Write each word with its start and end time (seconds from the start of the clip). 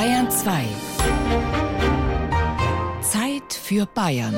Bayern 0.00 0.30
2. 0.30 0.64
Zeit 3.02 3.52
für 3.52 3.84
Bayern. 3.84 4.34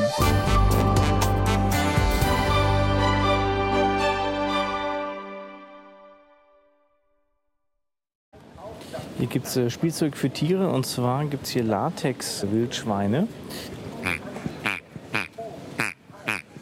Hier 9.19 9.29
gibt 9.29 9.46
es 9.46 9.56
äh, 9.56 9.71
Spielzeug 9.71 10.17
für 10.17 10.30
Tiere 10.30 10.69
und 10.69 10.85
zwar 10.85 11.26
gibt 11.26 11.44
es 11.44 11.51
hier 11.51 11.63
Latex-Wildschweine. 11.63 13.29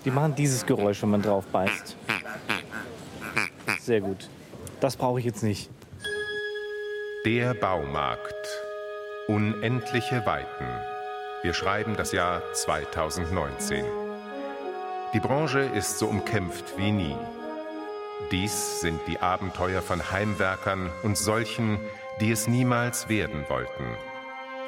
Die 0.05 0.11
machen 0.11 0.35
dieses 0.35 0.67
Geräusch, 0.67 1.01
wenn 1.01 1.09
man 1.09 1.23
drauf 1.23 1.47
beißt. 1.47 1.97
Sehr 3.81 4.03
gut. 4.03 4.29
Das 4.81 4.95
brauche 4.95 5.21
ich 5.21 5.25
jetzt 5.25 5.43
nicht. 5.43 5.71
Der 7.25 7.55
Baumarkt. 7.55 8.40
Unendliche 9.31 10.27
Weiten. 10.27 10.67
Wir 11.43 11.55
schreiben 11.55 11.95
das 11.95 12.11
Jahr 12.11 12.43
2019. 12.53 13.85
Die 15.15 15.21
Branche 15.21 15.61
ist 15.61 16.01
so 16.01 16.09
umkämpft 16.09 16.77
wie 16.77 16.91
nie. 16.91 17.17
Dies 18.33 18.81
sind 18.81 19.01
die 19.07 19.21
Abenteuer 19.21 19.83
von 19.83 20.11
Heimwerkern 20.11 20.91
und 21.05 21.17
solchen, 21.17 21.79
die 22.21 22.33
es 22.33 22.49
niemals 22.49 23.09
werden 23.09 23.45
wollten. 23.49 23.85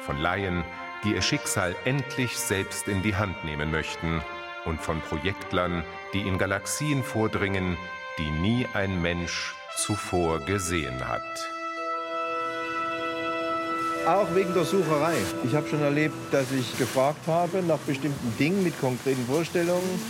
Von 0.05 0.17
Laien, 0.17 0.63
die 1.03 1.11
ihr 1.11 1.21
Schicksal 1.21 1.75
endlich 1.83 2.37
selbst 2.39 2.87
in 2.87 3.03
die 3.03 3.17
Hand 3.17 3.43
nehmen 3.43 3.69
möchten. 3.69 4.21
Und 4.63 4.79
von 4.79 5.01
Projektlern, 5.01 5.83
die 6.13 6.21
in 6.21 6.37
Galaxien 6.37 7.03
vordringen, 7.03 7.77
die 8.17 8.31
nie 8.31 8.65
ein 8.73 9.01
Mensch 9.01 9.55
zuvor 9.75 10.39
gesehen 10.39 11.05
hat. 11.05 11.49
Auch 14.05 14.35
wegen 14.35 14.53
der 14.53 14.65
Sucherei. 14.65 15.15
Ich 15.45 15.55
habe 15.55 15.67
schon 15.69 15.81
erlebt, 15.81 16.15
dass 16.31 16.51
ich 16.51 16.77
gefragt 16.77 17.25
habe 17.25 17.63
nach 17.63 17.77
bestimmten 17.79 18.37
Dingen 18.37 18.61
mit 18.61 18.79
konkreten 18.81 19.25
Vorstellungen. 19.25 20.01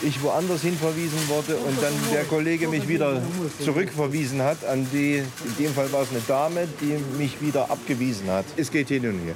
Ich 0.00 0.22
woanders 0.22 0.62
hin 0.62 0.76
verwiesen 0.76 1.28
wurde 1.28 1.56
und 1.56 1.80
dann 1.82 1.92
der 2.12 2.24
Kollege 2.24 2.66
mich 2.66 2.88
wieder 2.88 3.20
zurückverwiesen 3.62 4.42
hat 4.42 4.64
an 4.64 4.86
die, 4.90 5.18
in 5.18 5.56
dem 5.58 5.74
Fall 5.74 5.92
war 5.92 6.02
es 6.02 6.10
eine 6.10 6.20
Dame, 6.26 6.66
die 6.80 6.96
mich 7.18 7.40
wieder 7.40 7.70
abgewiesen 7.70 8.28
hat. 8.30 8.46
Es 8.56 8.70
geht 8.70 8.88
hin 8.88 9.06
und 9.06 9.20
her. 9.20 9.34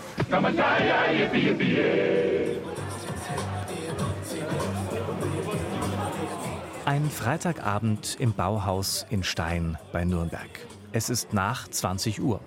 Ein 6.87 7.11
Freitagabend 7.11 8.17
im 8.19 8.33
Bauhaus 8.33 9.07
in 9.11 9.23
Stein 9.23 9.77
bei 9.93 10.05
Nürnberg. 10.05 10.49
Es 10.93 11.11
ist 11.11 11.35
nach 11.35 11.69
20 11.69 12.23
Uhr. 12.23 12.41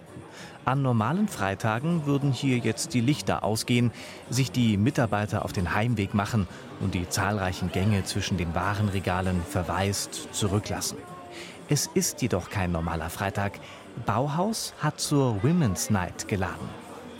An 0.66 0.82
normalen 0.82 1.28
Freitagen 1.28 2.06
würden 2.06 2.32
hier 2.32 2.58
jetzt 2.58 2.94
die 2.94 3.02
Lichter 3.02 3.44
ausgehen, 3.44 3.92
sich 4.30 4.52
die 4.52 4.78
Mitarbeiter 4.78 5.46
auf 5.46 5.54
den 5.54 5.74
Heimweg 5.74 6.14
machen 6.14 6.48
und 6.80 6.94
die 6.94 7.10
zahlreichen 7.10 7.72
Gänge 7.72 8.04
zwischen 8.04 8.38
den 8.38 8.54
Warenregalen 8.54 9.42
verwaist 9.44 10.34
zurücklassen. 10.34 10.98
Es 11.70 11.88
ist 11.94 12.22
jedoch 12.22 12.50
kein 12.50 12.72
normaler 12.72 13.10
Freitag. 13.10 13.60
Bauhaus 14.06 14.74
hat 14.80 15.00
zur 15.00 15.44
Women's 15.44 15.90
Night 15.90 16.28
geladen. 16.28 16.70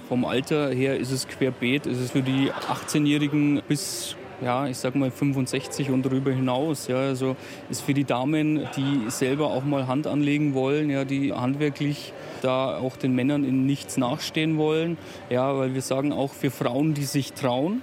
Vom 0.08 0.26
Alter 0.26 0.70
her 0.70 0.98
ist 0.98 1.12
es 1.12 1.28
querbeet. 1.28 1.86
Es 1.86 2.00
ist 2.00 2.12
für 2.12 2.24
die 2.24 2.52
18-Jährigen 2.52 3.62
bis 3.68 4.16
ja, 4.42 4.68
ich 4.68 4.78
sag 4.78 4.96
mal 4.96 5.12
65 5.12 5.90
und 5.90 6.06
darüber 6.06 6.32
hinaus. 6.32 6.88
Ja, 6.88 6.98
also 6.98 7.36
ist 7.70 7.82
für 7.82 7.94
die 7.94 8.06
Damen, 8.06 8.68
die 8.76 9.10
selber 9.10 9.48
auch 9.48 9.64
mal 9.64 9.88
Hand 9.88 10.08
anlegen 10.08 10.54
wollen, 10.54 10.90
ja, 10.90 11.06
die 11.06 11.34
handwerklich 11.34 12.14
da 12.42 12.78
auch 12.78 12.96
den 12.96 13.16
Männern 13.16 13.44
in 13.44 13.66
nichts 13.66 13.98
nachstehen 13.98 14.58
wollen. 14.58 14.98
Ja, 15.30 15.58
weil 15.58 15.74
wir 15.74 15.82
sagen 15.82 16.14
auch 16.14 16.32
für 16.34 16.52
Frauen, 16.52 16.94
die 16.94 17.04
sich 17.04 17.34
trauen. 17.34 17.82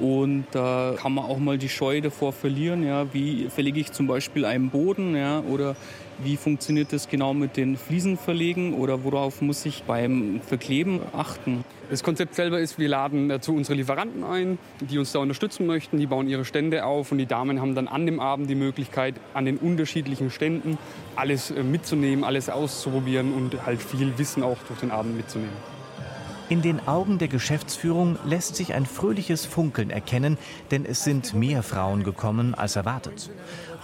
Und 0.00 0.46
da 0.52 0.94
kann 0.96 1.12
man 1.12 1.24
auch 1.24 1.38
mal 1.38 1.58
die 1.58 1.68
Scheu 1.68 2.00
davor 2.00 2.32
verlieren. 2.32 2.86
Ja, 2.86 3.12
wie 3.12 3.48
verlege 3.48 3.80
ich 3.80 3.92
zum 3.92 4.06
Beispiel 4.06 4.44
einen 4.44 4.70
Boden 4.70 5.16
ja, 5.16 5.40
oder 5.40 5.76
wie 6.20 6.36
funktioniert 6.36 6.92
das 6.92 7.08
genau 7.08 7.32
mit 7.32 7.56
den 7.56 7.76
Fliesenverlegen 7.76 8.74
oder 8.74 9.04
worauf 9.04 9.40
muss 9.40 9.64
ich 9.66 9.84
beim 9.84 10.40
Verkleben 10.44 11.00
achten? 11.12 11.64
Das 11.90 12.02
Konzept 12.02 12.34
selber 12.34 12.58
ist, 12.60 12.78
wir 12.78 12.88
laden 12.88 13.28
dazu 13.28 13.54
unsere 13.54 13.76
Lieferanten 13.76 14.24
ein, 14.24 14.58
die 14.80 14.98
uns 14.98 15.12
da 15.12 15.20
unterstützen 15.20 15.66
möchten. 15.66 15.98
Die 15.98 16.06
bauen 16.06 16.28
ihre 16.28 16.44
Stände 16.44 16.84
auf 16.84 17.12
und 17.12 17.18
die 17.18 17.26
Damen 17.26 17.60
haben 17.60 17.74
dann 17.74 17.88
an 17.88 18.04
dem 18.04 18.20
Abend 18.20 18.50
die 18.50 18.56
Möglichkeit, 18.56 19.14
an 19.32 19.44
den 19.44 19.58
unterschiedlichen 19.58 20.30
Ständen 20.30 20.76
alles 21.16 21.50
äh, 21.50 21.62
mitzunehmen, 21.62 22.24
alles 22.24 22.50
auszuprobieren 22.50 23.32
und 23.32 23.64
halt 23.64 23.80
viel 23.80 24.18
Wissen 24.18 24.42
auch 24.42 24.58
durch 24.66 24.80
den 24.80 24.90
Abend 24.90 25.16
mitzunehmen. 25.16 25.77
In 26.50 26.62
den 26.62 26.88
Augen 26.88 27.18
der 27.18 27.28
Geschäftsführung 27.28 28.18
lässt 28.24 28.56
sich 28.56 28.72
ein 28.72 28.86
fröhliches 28.86 29.44
Funkeln 29.44 29.90
erkennen, 29.90 30.38
denn 30.70 30.86
es 30.86 31.04
sind 31.04 31.34
mehr 31.34 31.62
Frauen 31.62 32.04
gekommen 32.04 32.54
als 32.54 32.74
erwartet. 32.74 33.28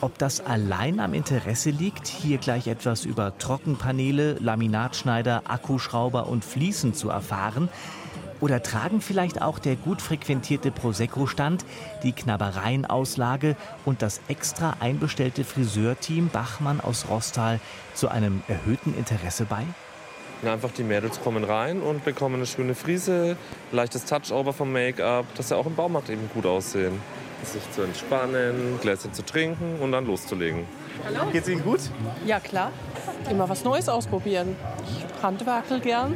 Ob 0.00 0.16
das 0.16 0.40
allein 0.40 0.98
am 0.98 1.12
Interesse 1.12 1.68
liegt, 1.68 2.06
hier 2.08 2.38
gleich 2.38 2.66
etwas 2.66 3.04
über 3.04 3.36
Trockenpaneele, 3.36 4.38
Laminatschneider, 4.40 5.42
Akkuschrauber 5.44 6.26
und 6.26 6.42
Fliesen 6.42 6.94
zu 6.94 7.10
erfahren, 7.10 7.68
oder 8.40 8.62
tragen 8.62 9.02
vielleicht 9.02 9.42
auch 9.42 9.58
der 9.58 9.76
gut 9.76 10.00
frequentierte 10.00 10.70
Prosecco-Stand, 10.70 11.66
die 12.02 12.12
Knabbereienauslage 12.12 13.56
und 13.84 14.00
das 14.00 14.22
extra 14.28 14.76
einbestellte 14.80 15.44
Friseurteam 15.44 16.28
Bachmann 16.28 16.80
aus 16.80 17.08
Rostal 17.10 17.60
zu 17.92 18.08
einem 18.08 18.42
erhöhten 18.48 18.96
Interesse 18.96 19.44
bei? 19.44 19.64
Einfach 20.42 20.72
die 20.72 20.82
Mädels 20.82 21.20
kommen 21.22 21.44
rein 21.44 21.80
und 21.80 22.04
bekommen 22.04 22.36
eine 22.36 22.46
schöne 22.46 22.74
Frise, 22.74 23.36
leichtes 23.72 24.04
Touch-Over 24.04 24.52
vom 24.52 24.72
Make-up, 24.72 25.24
dass 25.36 25.48
sie 25.48 25.56
auch 25.56 25.66
im 25.66 25.74
Baumarkt 25.74 26.10
eben 26.10 26.28
gut 26.34 26.44
aussehen 26.46 27.00
sich 27.46 27.70
zu 27.72 27.82
entspannen, 27.82 28.78
Gläschen 28.80 29.12
zu 29.12 29.24
trinken 29.24 29.78
und 29.80 29.92
dann 29.92 30.06
loszulegen. 30.06 30.66
Hallo. 31.04 31.30
Geht's 31.30 31.48
Ihnen 31.48 31.62
gut? 31.62 31.80
Ja, 32.24 32.40
klar. 32.40 32.70
Immer 33.30 33.48
was 33.48 33.64
Neues 33.64 33.88
ausprobieren. 33.88 34.56
Ich 34.86 35.22
handwerkel 35.22 35.80
gern 35.80 36.14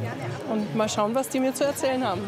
und 0.51 0.75
mal 0.77 0.89
schauen, 0.89 1.15
was 1.15 1.29
die 1.29 1.41
mir 1.41 1.55
zu 1.55 1.65
erzählen 1.65 2.05
haben. 2.07 2.23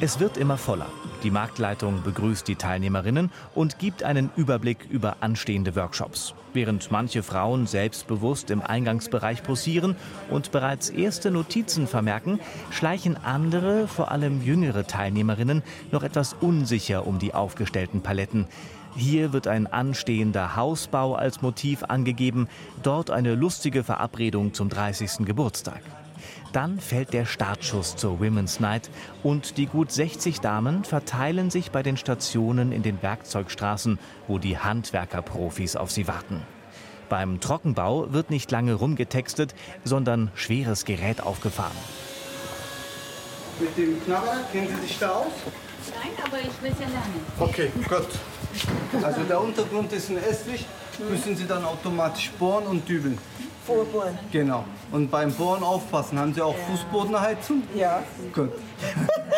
Es 0.00 0.18
wird 0.18 0.36
immer 0.36 0.56
voller. 0.56 0.86
Die 1.22 1.30
Marktleitung 1.30 2.02
begrüßt 2.02 2.48
die 2.48 2.56
Teilnehmerinnen 2.56 3.30
und 3.54 3.78
gibt 3.78 4.02
einen 4.02 4.30
Überblick 4.36 4.86
über 4.88 5.18
anstehende 5.20 5.76
Workshops. 5.76 6.34
Während 6.54 6.90
manche 6.90 7.22
Frauen 7.22 7.66
selbstbewusst 7.66 8.50
im 8.50 8.62
Eingangsbereich 8.62 9.42
posieren 9.42 9.96
und 10.30 10.50
bereits 10.50 10.88
erste 10.88 11.30
Notizen 11.30 11.86
vermerken, 11.86 12.40
schleichen 12.70 13.16
andere, 13.22 13.86
vor 13.86 14.10
allem 14.10 14.42
jüngere 14.42 14.86
Teilnehmerinnen, 14.86 15.62
noch 15.92 16.02
etwas 16.02 16.32
unsicher 16.32 17.06
um 17.06 17.18
die 17.18 17.34
aufgestellten 17.34 18.00
Paletten. 18.00 18.46
Hier 18.96 19.32
wird 19.34 19.46
ein 19.46 19.66
anstehender 19.66 20.56
Hausbau 20.56 21.14
als 21.14 21.42
Motiv 21.42 21.84
angegeben, 21.84 22.48
dort 22.82 23.10
eine 23.10 23.34
lustige 23.34 23.84
Verabredung 23.84 24.54
zum 24.54 24.70
30. 24.70 25.26
Geburtstag. 25.26 25.82
Dann 26.52 26.80
fällt 26.80 27.12
der 27.12 27.26
Startschuss 27.26 27.94
zur 27.96 28.18
Women's 28.18 28.58
Night 28.58 28.90
und 29.22 29.56
die 29.56 29.66
gut 29.66 29.92
60 29.92 30.40
Damen 30.40 30.84
verteilen 30.84 31.50
sich 31.50 31.70
bei 31.70 31.82
den 31.82 31.96
Stationen 31.96 32.72
in 32.72 32.82
den 32.82 33.02
Werkzeugstraßen, 33.02 33.98
wo 34.26 34.38
die 34.38 34.58
Handwerkerprofis 34.58 35.76
auf 35.76 35.90
sie 35.92 36.08
warten. 36.08 36.42
Beim 37.08 37.40
Trockenbau 37.40 38.12
wird 38.12 38.30
nicht 38.30 38.50
lange 38.50 38.74
rumgetextet, 38.74 39.54
sondern 39.84 40.30
schweres 40.34 40.84
Gerät 40.84 41.22
aufgefahren. 41.22 41.76
Mit 43.60 43.76
dem 43.76 44.02
Knabber 44.04 44.38
kennen 44.52 44.68
Sie 44.68 44.86
sich 44.86 44.98
da 44.98 45.10
aus? 45.10 45.26
Nein, 45.94 46.12
aber 46.24 46.38
ich 46.38 46.62
will 46.62 46.72
es 46.72 46.80
ja 46.80 46.86
lernen. 46.86 47.26
Okay, 47.38 47.70
gut. 47.88 49.04
Also 49.04 49.22
der 49.22 49.40
Untergrund 49.40 49.92
ist 49.92 50.10
ein 50.10 50.18
Estrich, 50.18 50.66
müssen 51.08 51.36
Sie 51.36 51.46
dann 51.46 51.64
automatisch 51.64 52.30
bohren 52.32 52.66
und 52.66 52.88
dübeln. 52.88 53.18
Vorbohren. 53.66 54.18
Genau. 54.32 54.64
Und 54.90 55.10
beim 55.10 55.32
Bohren 55.32 55.62
aufpassen. 55.62 56.18
Haben 56.18 56.34
Sie 56.34 56.42
auch 56.42 56.56
ja. 56.56 56.64
Fußbodenheizung? 56.64 57.62
Ja. 57.74 58.02
Gut. 58.34 58.50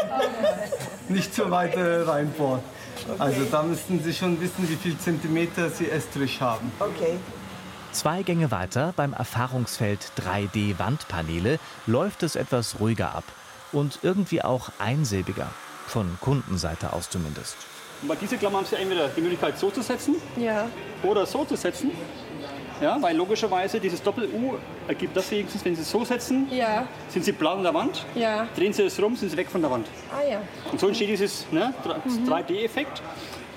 Nicht 1.08 1.34
zu 1.34 1.50
weit 1.50 1.75
äh, 1.75 2.02
reinbohren. 2.02 2.60
Okay. 3.08 3.20
Also 3.20 3.44
da 3.50 3.62
müssten 3.62 4.02
Sie 4.02 4.12
schon 4.12 4.40
wissen, 4.40 4.69
wie 4.69 4.76
viel 4.76 4.96
Zentimeter 4.96 5.69
Sie 5.70 5.90
Estrich 5.90 6.40
haben. 6.40 6.70
Okay. 6.78 7.19
Zwei 7.92 8.22
Gänge 8.22 8.50
weiter 8.50 8.94
beim 8.96 9.12
Erfahrungsfeld 9.12 10.12
3D-Wandpaneele 10.19 11.58
läuft 11.87 12.22
es 12.22 12.37
etwas 12.37 12.81
ruhiger 12.81 13.14
ab 13.14 13.25
und 13.72 13.98
irgendwie 14.02 14.42
auch 14.42 14.70
einsilbiger, 14.78 15.48
von 15.87 16.16
Kundenseite 16.20 16.94
aus 16.94 17.10
zumindest. 17.10 17.56
Und 18.02 18.08
bei 18.08 18.16
dieser 18.16 18.37
Klammer 18.37 18.58
haben 18.58 18.66
Sie 18.66 18.76
entweder 18.76 19.08
die 19.08 19.20
Möglichkeit 19.20 19.56
so 19.58 19.70
zu 19.70 19.81
setzen 19.81 20.16
ja. 20.37 20.69
oder 21.04 21.25
so 21.25 21.44
zu 21.44 21.56
setzen. 21.56 21.93
Ja, 22.81 23.00
weil 23.00 23.16
logischerweise 23.16 23.78
dieses 23.78 24.02
Doppel-U 24.02 24.54
ergibt 24.88 25.16
das 25.16 25.31
wenigstens, 25.31 25.64
wenn 25.64 25.76
Sie 25.76 25.82
es 25.82 25.90
so 25.90 26.04
setzen, 26.04 26.49
ja. 26.50 26.88
sind 27.08 27.25
Sie 27.25 27.31
blau 27.31 27.52
an 27.52 27.62
der 27.62 27.72
Wand. 27.72 28.04
Ja. 28.16 28.49
Drehen 28.56 28.72
Sie 28.72 28.82
es 28.82 29.00
rum, 29.00 29.14
sind 29.14 29.31
Sie 29.31 29.37
weg 29.37 29.49
von 29.49 29.62
der 29.62 29.70
Wand. 29.70 29.87
Ah 30.10 30.28
ja. 30.28 30.43
Und 30.72 30.81
so 30.81 30.88
entsteht 30.88 31.08
dieses 31.08 31.46
ne, 31.52 31.72
3D-Effekt. 32.26 33.00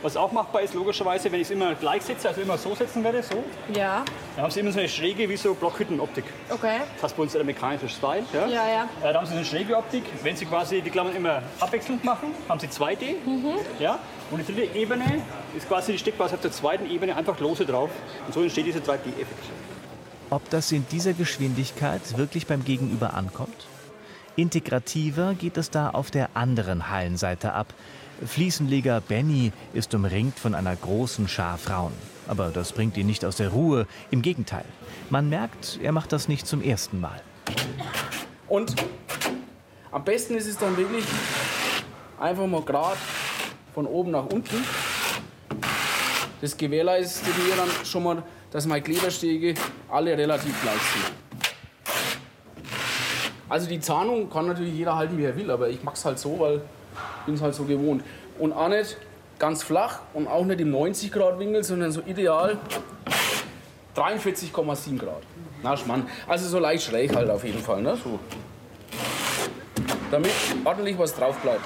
Was 0.06 0.16
auch 0.18 0.32
machbar 0.32 0.62
ist, 0.62 0.76
logischerweise, 0.76 1.32
wenn 1.32 1.42
ich 1.42 1.48
es 1.48 1.52
immer 1.52 1.74
gleich 1.74 2.04
setze, 2.04 2.28
also 2.28 2.40
immer 2.40 2.60
so 2.60 2.76
setzen 2.76 3.04
werde, 3.04 3.24
so, 3.24 3.44
Ja. 3.74 4.06
dann 4.36 4.44
haben 4.44 4.52
Sie 4.52 4.60
immer 4.60 4.72
so 4.72 4.78
eine 4.78 4.88
schräge, 4.88 5.28
wie 5.28 5.36
so 5.36 5.56
Blockhüttenoptik. 5.56 6.26
Okay. 6.48 6.82
Das 6.94 7.06
heißt 7.06 7.18
bei 7.18 7.24
uns 7.24 7.32
der 7.32 7.44
mechanische 7.44 7.90
Style. 7.90 8.24
Ja? 8.32 8.46
Ja, 8.46 8.68
ja. 8.70 8.90
Äh, 9.04 9.14
da 9.14 9.20
haben 9.20 9.26
Sie 9.26 9.34
eine 9.34 9.44
schräge 9.44 9.76
Optik. 9.76 10.04
Wenn 10.22 10.36
Sie 10.36 10.46
quasi 10.46 10.82
die 10.82 10.92
Klammern 10.92 11.16
immer 11.16 11.42
abwechselnd 11.60 12.04
machen, 12.04 12.36
haben 12.48 12.60
Sie 12.60 12.68
2D. 12.68 13.16
Mhm. 13.26 13.56
Ja? 13.80 13.98
Und 14.30 14.48
die 14.48 14.54
dritte 14.54 14.78
Ebene 14.78 15.24
ist 15.58 15.68
quasi, 15.68 15.94
die 15.94 15.98
steckt 15.98 16.18
quasi 16.18 16.36
auf 16.36 16.42
der 16.42 16.52
zweiten 16.52 16.88
Ebene 16.88 17.16
einfach 17.16 17.40
lose 17.40 17.66
drauf. 17.66 17.90
Und 18.28 18.34
so 18.36 18.44
entsteht 18.44 18.68
dieser 18.68 18.82
2D-Effekt. 18.82 19.44
Ob 20.30 20.48
das 20.52 20.72
in 20.72 20.86
dieser 20.92 21.14
Geschwindigkeit 21.14 22.16
wirklich 22.16 22.46
beim 22.46 22.64
Gegenüber 22.64 23.16
ankommt? 23.16 23.66
Integrativer 24.36 25.34
geht 25.34 25.58
es 25.58 25.72
da 25.72 25.90
auf 25.90 26.12
der 26.12 26.30
anderen 26.36 26.92
Hallenseite 26.92 27.54
ab. 27.54 27.74
Fliesenleger 28.24 29.02
Benny 29.02 29.52
ist 29.74 29.94
umringt 29.94 30.40
von 30.40 30.56
einer 30.56 30.76
großen 30.76 31.28
Schar 31.28 31.58
Frauen. 31.58 31.92
Aber 32.28 32.50
das 32.50 32.72
bringt 32.72 32.98
ihn 32.98 33.08
nicht 33.08 33.26
aus 33.26 33.36
der 33.36 33.50
Ruhe. 33.50 33.88
Im 34.10 34.22
Gegenteil. 34.22 34.66
Man 35.10 35.30
merkt, 35.30 35.80
er 35.84 35.92
macht 35.92 36.12
das 36.12 36.28
nicht 36.28 36.48
zum 36.48 36.62
ersten 36.62 37.02
Mal. 37.02 37.22
Und 38.48 38.76
am 39.92 40.04
besten 40.04 40.36
ist 40.36 40.48
es 40.48 40.58
dann 40.58 40.76
wirklich 40.78 41.04
einfach 42.20 42.48
mal 42.48 42.62
gerade 42.62 42.98
von 43.74 43.86
oben 43.86 44.12
nach 44.12 44.26
unten. 44.26 44.64
Das 46.42 46.56
gewährleistet 46.56 47.34
mir 47.38 47.56
dann 47.56 47.86
schon 47.86 48.04
mal, 48.04 48.24
dass 48.52 48.66
meine 48.66 48.82
Kleberstege 48.82 49.56
alle 49.90 50.18
relativ 50.18 50.62
gleich 50.62 50.82
sind. 50.94 51.12
Also 53.48 53.68
die 53.68 53.80
Zahnung 53.80 54.30
kann 54.30 54.48
natürlich 54.48 54.74
jeder 54.74 54.96
halten, 54.96 55.18
wie 55.18 55.24
er 55.24 55.36
will, 55.36 55.52
aber 55.52 55.70
ich 55.70 55.84
mache 55.84 55.96
es 55.96 56.06
halt 56.06 56.18
so, 56.18 56.40
weil 56.40 56.62
bin 57.26 57.36
es 57.36 57.42
halt 57.42 57.56
so 57.56 57.64
gewohnt. 57.64 58.04
Und 58.40 58.54
auch 58.54 58.70
nicht 58.70 58.98
ganz 59.40 59.64
flach 59.64 60.00
und 60.14 60.28
auch 60.28 60.46
nicht 60.46 60.62
im 60.62 60.72
90 60.72 61.12
Grad 61.12 61.40
Winkel, 61.40 61.64
sondern 61.64 61.92
so 61.92 62.02
ideal 62.06 62.58
43,7 63.96 64.98
Grad. 64.98 65.22
Na 65.64 65.76
Schmann. 65.78 66.08
Also 66.28 66.48
so 66.48 66.60
leicht 66.60 66.84
schräg 66.84 67.16
halt 67.16 67.30
auf 67.30 67.44
jeden 67.44 67.62
Fall. 67.62 67.82
Ne? 67.82 67.98
So. 68.02 68.20
Damit 70.12 70.32
ordentlich 70.64 70.98
was 70.98 71.16
drauf 71.16 71.38
bleibt. 71.38 71.66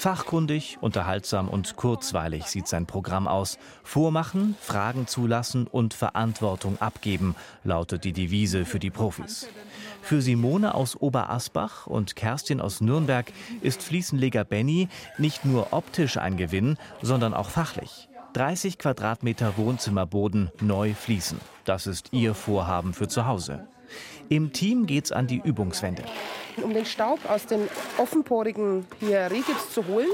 Fachkundig, 0.00 0.78
unterhaltsam 0.80 1.48
und 1.50 1.76
kurzweilig 1.76 2.46
sieht 2.46 2.66
sein 2.66 2.86
Programm 2.86 3.28
aus. 3.28 3.58
Vormachen, 3.82 4.56
Fragen 4.58 5.06
zulassen 5.06 5.66
und 5.66 5.92
Verantwortung 5.92 6.80
abgeben, 6.80 7.36
lautet 7.64 8.04
die 8.04 8.14
Devise 8.14 8.64
für 8.64 8.78
die 8.78 8.88
Profis. 8.88 9.46
Für 10.02 10.22
Simone 10.22 10.74
aus 10.74 10.96
Oberasbach 10.96 11.86
und 11.86 12.16
Kerstin 12.16 12.60
aus 12.60 12.80
Nürnberg 12.80 13.32
ist 13.60 13.82
Fliesenleger 13.82 14.44
Benny 14.44 14.88
nicht 15.18 15.44
nur 15.44 15.72
optisch 15.72 16.16
ein 16.16 16.36
Gewinn, 16.36 16.76
sondern 17.02 17.34
auch 17.34 17.50
fachlich. 17.50 18.08
30 18.32 18.78
Quadratmeter 18.78 19.56
Wohnzimmerboden 19.56 20.50
neu 20.60 20.94
fließen. 20.94 21.40
Das 21.64 21.86
ist 21.86 22.12
ihr 22.12 22.34
Vorhaben 22.34 22.92
für 22.92 23.08
zu 23.08 23.26
Hause. 23.26 23.66
Im 24.30 24.52
Team 24.52 24.86
geht's 24.86 25.10
an 25.10 25.26
die 25.26 25.42
Übungswände. 25.42 26.04
Um 26.62 26.72
den 26.72 26.86
Staub 26.86 27.18
aus 27.28 27.46
den 27.46 27.68
offenporigen 27.98 28.86
hier 29.00 29.28
Rehgips 29.28 29.74
zu 29.74 29.88
holen, 29.88 30.06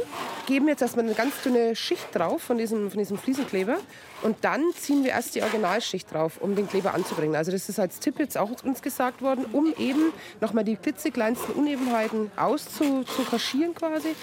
geben 0.46 0.64
wir 0.64 0.72
jetzt 0.72 0.80
erstmal 0.80 1.04
eine 1.04 1.12
ganz 1.12 1.42
dünne 1.42 1.76
Schicht 1.76 2.06
drauf 2.14 2.40
von 2.40 2.56
diesem, 2.56 2.90
von 2.90 2.98
diesem 2.98 3.18
Fliesenkleber. 3.18 3.76
Und 4.22 4.38
dann 4.40 4.62
ziehen 4.74 5.04
wir 5.04 5.10
erst 5.10 5.34
die 5.34 5.42
Originalschicht 5.42 6.10
drauf, 6.10 6.38
um 6.40 6.56
den 6.56 6.66
Kleber 6.66 6.94
anzubringen. 6.94 7.36
Also 7.36 7.52
das 7.52 7.68
ist 7.68 7.78
als 7.78 8.00
Tipp 8.00 8.18
jetzt 8.18 8.38
auch 8.38 8.50
uns 8.64 8.80
gesagt 8.80 9.20
worden, 9.20 9.44
um 9.52 9.74
eben 9.78 10.14
nochmal 10.40 10.64
die 10.64 10.76
klitzekleinsten 10.76 11.54
Unebenheiten 11.54 12.30
auszukaschieren 12.36 13.74
quasi 13.74 14.14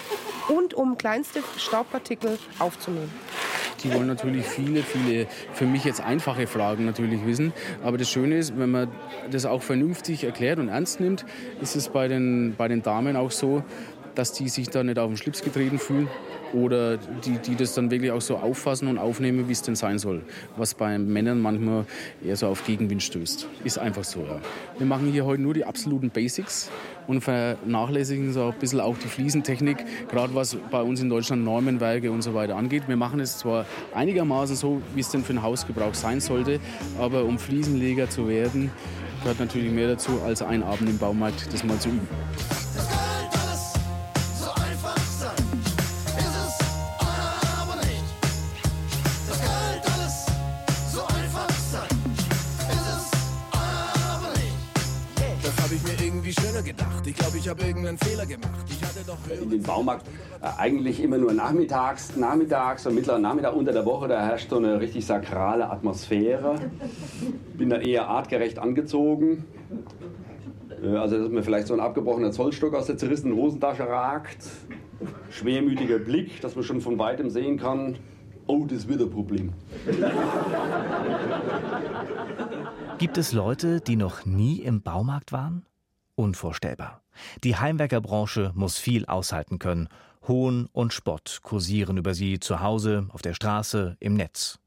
und 0.48 0.74
um 0.74 0.98
kleinste 0.98 1.40
Staubpartikel 1.56 2.36
aufzunehmen. 2.58 3.12
Die 3.84 3.92
wollen 3.92 4.06
natürlich 4.06 4.46
viele, 4.46 4.82
viele 4.82 5.26
für 5.52 5.66
mich 5.66 5.84
jetzt 5.84 6.00
einfache 6.00 6.46
Fragen 6.46 6.86
natürlich 6.86 7.24
wissen. 7.26 7.52
Aber 7.82 7.98
das 7.98 8.10
Schöne 8.10 8.38
ist, 8.38 8.58
wenn 8.58 8.70
man 8.70 8.88
das 9.30 9.44
auch 9.44 9.62
vernünftig 9.62 10.24
erklärt 10.24 10.58
und 10.58 10.68
ernst 10.68 11.00
nimmt, 11.00 11.24
ist 11.60 11.76
es 11.76 11.90
bei 11.90 12.08
den, 12.08 12.54
bei 12.56 12.66
den 12.66 12.82
Damen 12.82 13.16
auch 13.16 13.30
so, 13.30 13.62
dass 14.14 14.32
die 14.32 14.48
sich 14.48 14.70
da 14.70 14.82
nicht 14.82 14.98
auf 14.98 15.10
den 15.10 15.16
Schlips 15.16 15.42
getreten 15.42 15.78
fühlen 15.78 16.08
oder 16.54 16.96
die, 16.96 17.38
die 17.38 17.56
das 17.56 17.74
dann 17.74 17.90
wirklich 17.90 18.10
auch 18.10 18.20
so 18.20 18.36
auffassen 18.36 18.88
und 18.88 18.98
aufnehmen, 18.98 19.48
wie 19.48 19.52
es 19.52 19.62
denn 19.62 19.76
sein 19.76 19.98
soll. 19.98 20.22
Was 20.56 20.74
bei 20.74 20.98
Männern 20.98 21.40
manchmal 21.40 21.84
eher 22.24 22.36
so 22.36 22.46
auf 22.46 22.64
Gegenwind 22.64 23.02
stößt. 23.02 23.48
Ist 23.64 23.78
einfach 23.78 24.04
so, 24.04 24.20
ja. 24.20 24.40
Wir 24.78 24.86
machen 24.86 25.10
hier 25.10 25.24
heute 25.24 25.42
nur 25.42 25.54
die 25.54 25.64
absoluten 25.64 26.10
Basics 26.10 26.70
und 27.06 27.20
vernachlässigen 27.20 28.32
so 28.32 28.46
ein 28.46 28.58
bisschen 28.58 28.80
auch 28.80 28.96
die 28.96 29.08
Fliesentechnik, 29.08 29.84
gerade 30.08 30.34
was 30.34 30.56
bei 30.70 30.80
uns 30.80 31.00
in 31.00 31.08
Deutschland 31.08 31.44
Normenwerke 31.44 32.10
und 32.10 32.22
so 32.22 32.34
weiter 32.34 32.56
angeht. 32.56 32.84
Wir 32.86 32.96
machen 32.96 33.20
es 33.20 33.38
zwar 33.38 33.66
einigermaßen 33.94 34.56
so, 34.56 34.80
wie 34.94 35.00
es 35.00 35.10
denn 35.10 35.24
für 35.24 35.32
den 35.32 35.42
Hausgebrauch 35.42 35.94
sein 35.94 36.20
sollte, 36.20 36.60
aber 36.98 37.24
um 37.24 37.38
Fliesenleger 37.38 38.08
zu 38.08 38.28
werden, 38.28 38.70
gehört 39.22 39.40
natürlich 39.40 39.72
mehr 39.72 39.88
dazu, 39.88 40.20
als 40.24 40.42
ein 40.42 40.62
Abend 40.62 40.88
im 40.88 40.98
Baumarkt 40.98 41.52
das 41.52 41.64
mal 41.64 41.78
zu 41.78 41.88
üben. 41.88 42.08
Ich 57.44 57.50
habe 57.50 57.62
irgendeinen 57.62 57.98
Fehler 57.98 58.24
gemacht. 58.24 58.64
Ich 58.70 58.82
hatte 58.82 59.00
doch 59.06 59.18
in 59.42 59.50
den 59.50 59.62
Baumarkt 59.62 60.06
äh, 60.40 60.46
eigentlich 60.56 61.02
immer 61.02 61.18
nur 61.18 61.34
nachmittags, 61.34 62.16
nachmittags 62.16 62.86
und 62.86 62.94
mittleren 62.94 63.20
Nachmittag 63.20 63.54
unter 63.54 63.70
der 63.70 63.84
Woche, 63.84 64.08
da 64.08 64.18
herrscht 64.18 64.48
so 64.48 64.56
eine 64.56 64.80
richtig 64.80 65.04
sakrale 65.04 65.68
Atmosphäre. 65.68 66.54
Bin 67.52 67.68
da 67.68 67.76
eher 67.76 68.08
artgerecht 68.08 68.58
angezogen. 68.58 69.44
Äh, 70.82 70.96
Also, 70.96 71.18
dass 71.18 71.28
mir 71.28 71.42
vielleicht 71.42 71.66
so 71.66 71.74
ein 71.74 71.80
abgebrochener 71.80 72.32
Zollstock 72.32 72.72
aus 72.72 72.86
der 72.86 72.96
zerrissenen 72.96 73.36
Hosentasche 73.36 73.86
ragt. 73.86 74.46
Schwermütiger 75.28 75.98
Blick, 75.98 76.40
dass 76.40 76.56
man 76.56 76.64
schon 76.64 76.80
von 76.80 76.98
weitem 76.98 77.28
sehen 77.28 77.58
kann. 77.58 77.98
Oh, 78.46 78.64
das 78.64 78.88
wird 78.88 79.02
ein 79.02 79.10
Problem. 79.10 79.52
Gibt 82.96 83.18
es 83.18 83.34
Leute, 83.34 83.82
die 83.82 83.96
noch 83.96 84.24
nie 84.24 84.60
im 84.60 84.80
Baumarkt 84.80 85.30
waren? 85.32 85.66
Unvorstellbar. 86.16 87.02
Die 87.42 87.56
Heimwerkerbranche 87.56 88.52
muss 88.54 88.78
viel 88.78 89.06
aushalten 89.06 89.58
können. 89.58 89.88
Hohn 90.26 90.68
und 90.72 90.92
Spott 90.92 91.40
kursieren 91.42 91.96
über 91.96 92.14
sie 92.14 92.40
zu 92.40 92.60
Hause, 92.60 93.08
auf 93.10 93.20
der 93.20 93.34
Straße, 93.34 93.96
im 94.00 94.14
Netz. 94.14 94.58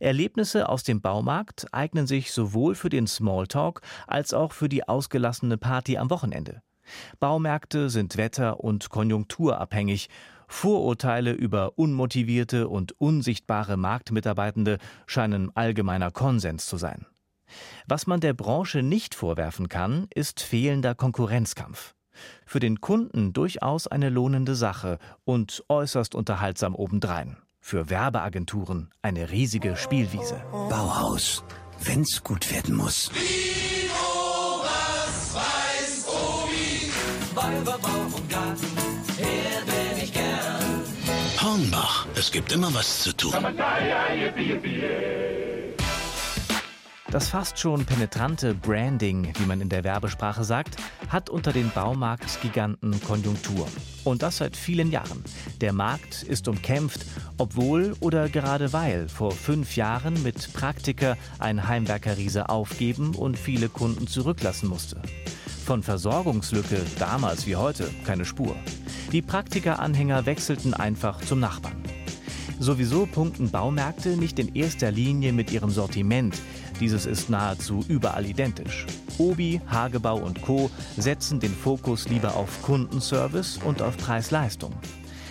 Erlebnisse 0.00 0.68
aus 0.68 0.82
dem 0.82 1.00
Baumarkt 1.00 1.66
eignen 1.72 2.06
sich 2.06 2.32
sowohl 2.32 2.74
für 2.74 2.88
den 2.88 3.06
Smalltalk 3.06 3.80
als 4.06 4.34
auch 4.34 4.52
für 4.52 4.68
die 4.68 4.86
ausgelassene 4.88 5.56
Party 5.56 5.96
am 5.96 6.10
Wochenende. 6.10 6.62
Baumärkte 7.20 7.88
sind 7.90 8.16
wetter- 8.16 8.60
und 8.60 8.90
konjunkturabhängig. 8.90 10.08
Vorurteile 10.46 11.32
über 11.32 11.78
unmotivierte 11.78 12.68
und 12.68 12.92
unsichtbare 13.00 13.76
Marktmitarbeitende 13.76 14.78
scheinen 15.06 15.50
allgemeiner 15.56 16.10
Konsens 16.10 16.66
zu 16.66 16.76
sein. 16.76 17.06
Was 17.86 18.06
man 18.06 18.20
der 18.20 18.34
Branche 18.34 18.82
nicht 18.82 19.14
vorwerfen 19.14 19.68
kann, 19.68 20.06
ist 20.14 20.40
fehlender 20.40 20.94
Konkurrenzkampf. 20.94 21.94
Für 22.46 22.60
den 22.60 22.80
Kunden 22.80 23.32
durchaus 23.32 23.86
eine 23.86 24.08
lohnende 24.08 24.54
Sache 24.54 24.98
und 25.24 25.64
äußerst 25.68 26.14
unterhaltsam 26.14 26.74
obendrein. 26.74 27.36
Für 27.60 27.88
Werbeagenturen 27.88 28.90
eine 29.02 29.30
riesige 29.30 29.76
Spielwiese. 29.76 30.42
Bauhaus, 30.52 31.42
wenn's 31.82 32.22
gut 32.22 32.52
werden 32.52 32.74
muss. 32.74 33.10
was 34.62 35.34
weiß 35.34 36.06
Obi? 36.08 36.92
Weiberbauch 37.34 38.18
und 38.18 38.30
Garten, 38.30 38.66
her 39.16 39.62
bin 39.64 40.04
ich 40.04 40.12
gern. 40.12 40.82
Hornbach, 41.40 42.06
es 42.16 42.30
gibt 42.30 42.52
immer 42.52 42.72
was 42.74 43.02
zu 43.02 43.16
tun. 43.16 43.32
Das 47.14 47.28
fast 47.28 47.60
schon 47.60 47.84
penetrante 47.84 48.54
Branding, 48.54 49.32
wie 49.38 49.46
man 49.46 49.60
in 49.60 49.68
der 49.68 49.84
Werbesprache 49.84 50.42
sagt, 50.42 50.74
hat 51.08 51.30
unter 51.30 51.52
den 51.52 51.70
Baumarktgiganten 51.70 53.00
Konjunktur. 53.04 53.68
Und 54.02 54.22
das 54.22 54.38
seit 54.38 54.56
vielen 54.56 54.90
Jahren. 54.90 55.22
Der 55.60 55.72
Markt 55.72 56.24
ist 56.24 56.48
umkämpft, 56.48 57.06
obwohl 57.38 57.94
oder 58.00 58.28
gerade 58.28 58.72
weil 58.72 59.08
vor 59.08 59.30
fünf 59.30 59.76
Jahren 59.76 60.24
mit 60.24 60.52
Praktiker 60.54 61.16
ein 61.38 61.68
Heimwerkerriese 61.68 62.48
aufgeben 62.48 63.14
und 63.14 63.38
viele 63.38 63.68
Kunden 63.68 64.08
zurücklassen 64.08 64.68
musste. 64.68 65.00
Von 65.64 65.84
Versorgungslücke 65.84 66.80
damals 66.98 67.46
wie 67.46 67.54
heute 67.54 67.88
keine 68.04 68.24
Spur. 68.24 68.56
Die 69.12 69.22
Praktiker-Anhänger 69.22 70.26
wechselten 70.26 70.74
einfach 70.74 71.20
zum 71.20 71.38
Nachbarn. 71.38 71.80
Sowieso 72.58 73.06
punkten 73.06 73.50
Baumärkte 73.50 74.16
nicht 74.16 74.38
in 74.38 74.54
erster 74.54 74.90
Linie 74.90 75.32
mit 75.32 75.52
ihrem 75.52 75.70
Sortiment. 75.70 76.34
Dieses 76.80 77.06
ist 77.06 77.30
nahezu 77.30 77.84
überall 77.88 78.26
identisch. 78.26 78.86
Obi, 79.18 79.60
Hagebau 79.70 80.16
und 80.16 80.42
Co. 80.42 80.70
setzen 80.96 81.38
den 81.38 81.54
Fokus 81.54 82.08
lieber 82.08 82.34
auf 82.34 82.62
Kundenservice 82.62 83.58
und 83.64 83.80
auf 83.80 83.96
Preis-Leistung. 83.96 84.72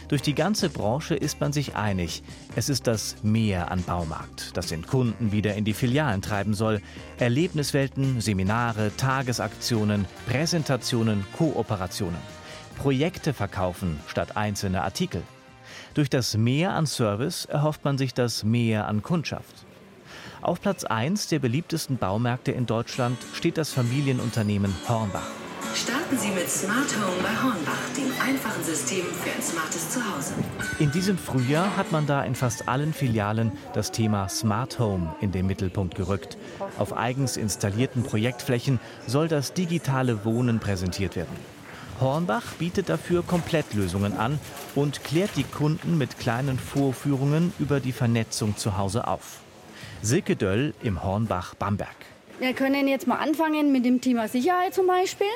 Durch 0.08 0.22
die 0.22 0.36
ganze 0.36 0.70
Branche 0.70 1.16
ist 1.16 1.42
man 1.42 1.54
sich 1.54 1.76
einig, 1.76 2.24
es 2.56 2.70
ist 2.70 2.88
das 2.88 3.16
Mehr 3.24 3.72
an 3.72 3.84
Baumarkt, 3.84 4.56
das 4.56 4.68
den 4.68 4.86
Kunden 4.86 5.32
wieder 5.32 5.56
in 5.56 5.66
die 5.66 5.74
Filialen 5.74 6.22
treiben 6.22 6.54
soll. 6.54 6.82
Erlebniswelten, 7.18 8.22
Seminare, 8.22 8.92
Tagesaktionen, 8.96 10.06
Präsentationen, 10.28 11.26
Kooperationen. 11.38 12.20
Projekte 12.78 13.34
verkaufen 13.34 14.00
statt 14.08 14.38
einzelne 14.38 14.84
Artikel. 14.84 15.24
Durch 15.94 16.10
das 16.10 16.38
Mehr 16.38 16.74
an 16.74 16.86
Service 16.86 17.46
erhofft 17.46 17.84
man 17.84 17.98
sich 17.98 18.14
das 18.14 18.44
Mehr 18.44 18.88
an 18.88 19.02
Kundschaft. 19.02 19.66
Auf 20.44 20.60
Platz 20.60 20.84
1 20.84 21.30
der 21.30 21.40
beliebtesten 21.40 21.98
Baumärkte 21.98 22.52
in 22.52 22.66
Deutschland 22.66 23.18
steht 23.34 23.58
das 23.58 23.72
Familienunternehmen 23.72 24.76
Hornbach. 24.90 25.30
Starten 25.74 26.18
Sie 26.18 26.28
mit 26.32 26.50
Smart 26.50 26.94
Home 26.98 27.24
bei 27.24 27.30
Hornbach, 27.42 27.80
dem 27.96 28.12
einfachen 28.22 28.62
System 28.62 29.06
für 29.06 29.32
ein 29.34 29.42
smartes 29.42 29.90
Zuhause. 29.92 30.34
In 30.80 30.92
diesem 30.92 31.18
Frühjahr 31.18 31.78
hat 31.78 31.94
man 31.94 32.08
da 32.08 32.26
in 32.26 32.36
fast 32.36 32.68
allen 32.68 32.94
Filialen 32.94 33.54
das 33.74 33.92
Thema 33.92 34.28
Smart 34.28 34.80
Home 34.80 35.16
in 35.22 35.32
den 35.32 35.48
Mittelpunkt 35.48 35.96
gerückt. 35.96 36.38
Auf 36.78 36.92
eigens 36.92 37.38
installierten 37.38 38.04
Projektflächen 38.04 38.82
soll 39.08 39.30
das 39.30 39.54
digitale 39.54 40.26
Wohnen 40.26 40.60
präsentiert 40.60 41.16
werden. 41.16 41.38
Hornbach 42.02 42.44
bietet 42.60 42.90
dafür 42.90 43.24
Komplettlösungen 43.24 44.18
an 44.18 44.40
und 44.76 45.06
klärt 45.06 45.38
die 45.38 45.46
Kunden 45.46 45.98
mit 45.98 46.20
kleinen 46.20 46.60
Vorführungen 46.60 47.54
über 47.60 47.80
die 47.80 47.94
Vernetzung 47.94 48.58
zu 48.58 48.78
Hause 48.78 49.08
auf. 49.08 49.43
Silke 50.02 50.36
Döll 50.36 50.74
im 50.84 51.04
Hornbach 51.04 51.56
Bamberg. 51.56 51.96
Wir 52.40 52.54
können 52.54 52.88
jetzt 52.88 53.08
mal 53.08 53.18
anfangen 53.18 53.72
mit 53.72 53.86
dem 53.86 54.02
Thema 54.02 54.28
Sicherheit 54.28 54.74
zum 54.74 54.88
Beispiel. 54.88 55.28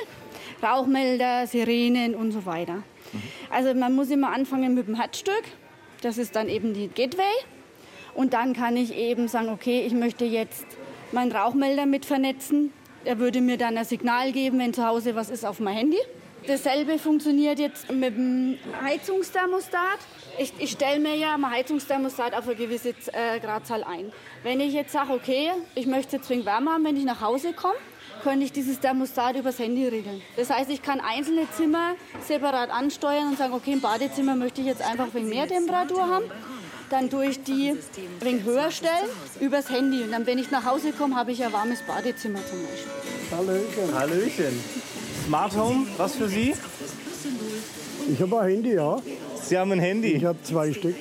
Rauchmelder, 0.62 1.46
Sirenen 1.46 2.14
und 2.14 2.32
so 2.32 2.44
weiter. 2.44 2.82
Also 3.50 3.72
man 3.74 3.94
muss 3.94 4.10
immer 4.10 4.32
anfangen 4.32 4.74
mit 4.74 4.88
dem 4.88 4.94
Herzstück. 4.94 5.44
Das 6.02 6.18
ist 6.18 6.36
dann 6.36 6.48
eben 6.48 6.74
die 6.74 6.88
Gateway. 6.88 7.24
Und 8.14 8.34
dann 8.34 8.52
kann 8.52 8.76
ich 8.76 8.94
eben 8.94 9.28
sagen, 9.28 9.48
okay, 9.48 9.84
ich 9.86 9.92
möchte 9.92 10.24
jetzt 10.24 10.66
meinen 11.12 11.32
Rauchmelder 11.32 11.86
mit 11.86 12.04
vernetzen. 12.04 12.72
Er 13.04 13.18
würde 13.18 13.40
mir 13.40 13.56
dann 13.56 13.78
ein 13.78 13.84
Signal 13.84 14.32
geben, 14.32 14.58
wenn 14.58 14.74
zu 14.74 14.86
Hause 14.86 15.14
was 15.14 15.30
ist 15.30 15.44
auf 15.44 15.60
mein 15.60 15.76
Handy. 15.76 15.98
Dasselbe 16.48 16.98
funktioniert 16.98 17.58
jetzt 17.58 17.92
mit 17.92 18.16
dem 18.16 18.58
Heizungsthermostat. 18.82 19.98
Ich, 20.38 20.54
ich 20.58 20.70
stelle 20.70 20.98
mir 20.98 21.14
ja 21.14 21.36
mein 21.36 21.50
Heizungsthermostat 21.50 22.32
auf 22.32 22.46
eine 22.46 22.56
gewisse 22.56 22.94
äh, 23.12 23.38
Gradzahl 23.38 23.84
ein. 23.84 24.10
Wenn 24.42 24.58
ich 24.60 24.72
jetzt 24.72 24.92
sage, 24.92 25.12
okay, 25.12 25.50
ich 25.74 25.86
möchte 25.86 26.16
jetzt 26.16 26.30
wegen 26.30 26.46
Wärme 26.46 26.70
haben, 26.70 26.84
wenn 26.84 26.96
ich 26.96 27.04
nach 27.04 27.20
Hause 27.20 27.52
komme, 27.52 27.74
könnte 28.22 28.46
ich 28.46 28.52
dieses 28.52 28.80
Thermostat 28.80 29.36
übers 29.36 29.58
Handy 29.58 29.86
regeln. 29.86 30.22
Das 30.36 30.48
heißt, 30.48 30.70
ich 30.70 30.80
kann 30.80 31.00
einzelne 31.00 31.46
Zimmer 31.54 31.96
separat 32.26 32.70
ansteuern 32.70 33.28
und 33.28 33.36
sagen, 33.36 33.52
okay, 33.52 33.74
im 33.74 33.82
Badezimmer 33.82 34.34
möchte 34.34 34.62
ich 34.62 34.68
jetzt 34.68 34.80
einfach 34.80 35.12
wegen 35.12 35.28
mehr 35.28 35.46
Temperatur 35.46 36.08
haben. 36.08 36.24
Dann 36.88 37.10
tue 37.10 37.26
ich 37.26 37.42
die 37.42 37.74
wegen 38.20 38.42
höher 38.44 38.70
stellen 38.70 39.10
übers 39.40 39.68
Handy. 39.68 40.02
Und 40.02 40.12
dann, 40.12 40.26
wenn 40.26 40.38
ich 40.38 40.50
nach 40.50 40.64
Hause 40.64 40.92
komme, 40.92 41.14
habe 41.14 41.30
ich 41.30 41.44
ein 41.44 41.52
warmes 41.52 41.82
Badezimmer 41.82 42.40
zum 42.46 42.62
Beispiel. 42.62 43.36
Hallöchen. 43.36 43.94
Hallöchen. 43.94 44.97
Smart 45.28 45.54
Home, 45.58 45.86
was 45.98 46.14
für 46.16 46.26
Sie? 46.26 46.54
Ich 48.10 48.22
habe 48.22 48.40
ein 48.40 48.50
Handy, 48.50 48.72
ja. 48.72 48.96
Sie 49.42 49.58
haben 49.58 49.70
ein 49.72 49.78
Handy? 49.78 50.12
Ich 50.12 50.24
habe 50.24 50.42
zwei 50.42 50.72
Stück. 50.72 50.94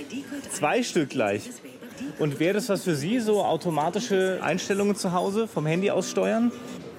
Zwei 0.51 0.83
Stück 0.83 1.11
gleich. 1.11 1.49
Und 2.19 2.37
wäre 2.37 2.55
das 2.55 2.67
was 2.67 2.83
für 2.83 2.97
Sie, 2.97 3.21
so 3.21 3.41
automatische 3.41 4.39
Einstellungen 4.43 4.97
zu 4.97 5.13
Hause 5.13 5.47
vom 5.47 5.65
Handy 5.65 5.91
aus 5.91 6.11
steuern? 6.11 6.51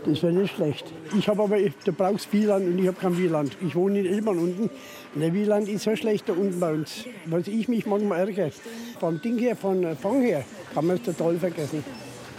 Das 0.06 0.23
wäre 0.23 0.32
nicht 0.32 0.54
schlecht. 0.54 0.87
Ich 1.18 1.28
habe 1.28 1.42
aber, 1.42 1.58
du 1.58 1.92
brauchst 1.92 2.32
WLAN 2.32 2.66
und 2.66 2.78
ich 2.78 2.87
habe 2.87 2.97
kein 2.99 3.18
WLAN. 3.18 3.50
Ich 3.61 3.75
wohne 3.75 4.00
in 4.00 4.06
Ilman 4.06 4.38
unten. 4.38 4.70
Und 5.14 5.20
der 5.20 5.35
WLAN 5.35 5.66
ist 5.66 5.82
so 5.82 5.94
schlecht 5.97 6.30
da 6.30 6.32
unten 6.32 6.58
bei 6.58 6.73
uns. 6.73 7.04
Was 7.26 7.47
ich 7.47 7.68
mich 7.68 7.85
manchmal 7.85 8.20
ärgere. 8.20 8.52
Vom 8.99 9.20
Ding 9.20 9.37
her, 9.37 9.54
von 9.54 9.99
Fang 10.00 10.23
her, 10.23 10.47
kann 10.73 10.87
man 10.87 10.97
es 10.97 11.02
total 11.02 11.38
vergessen. 11.38 11.85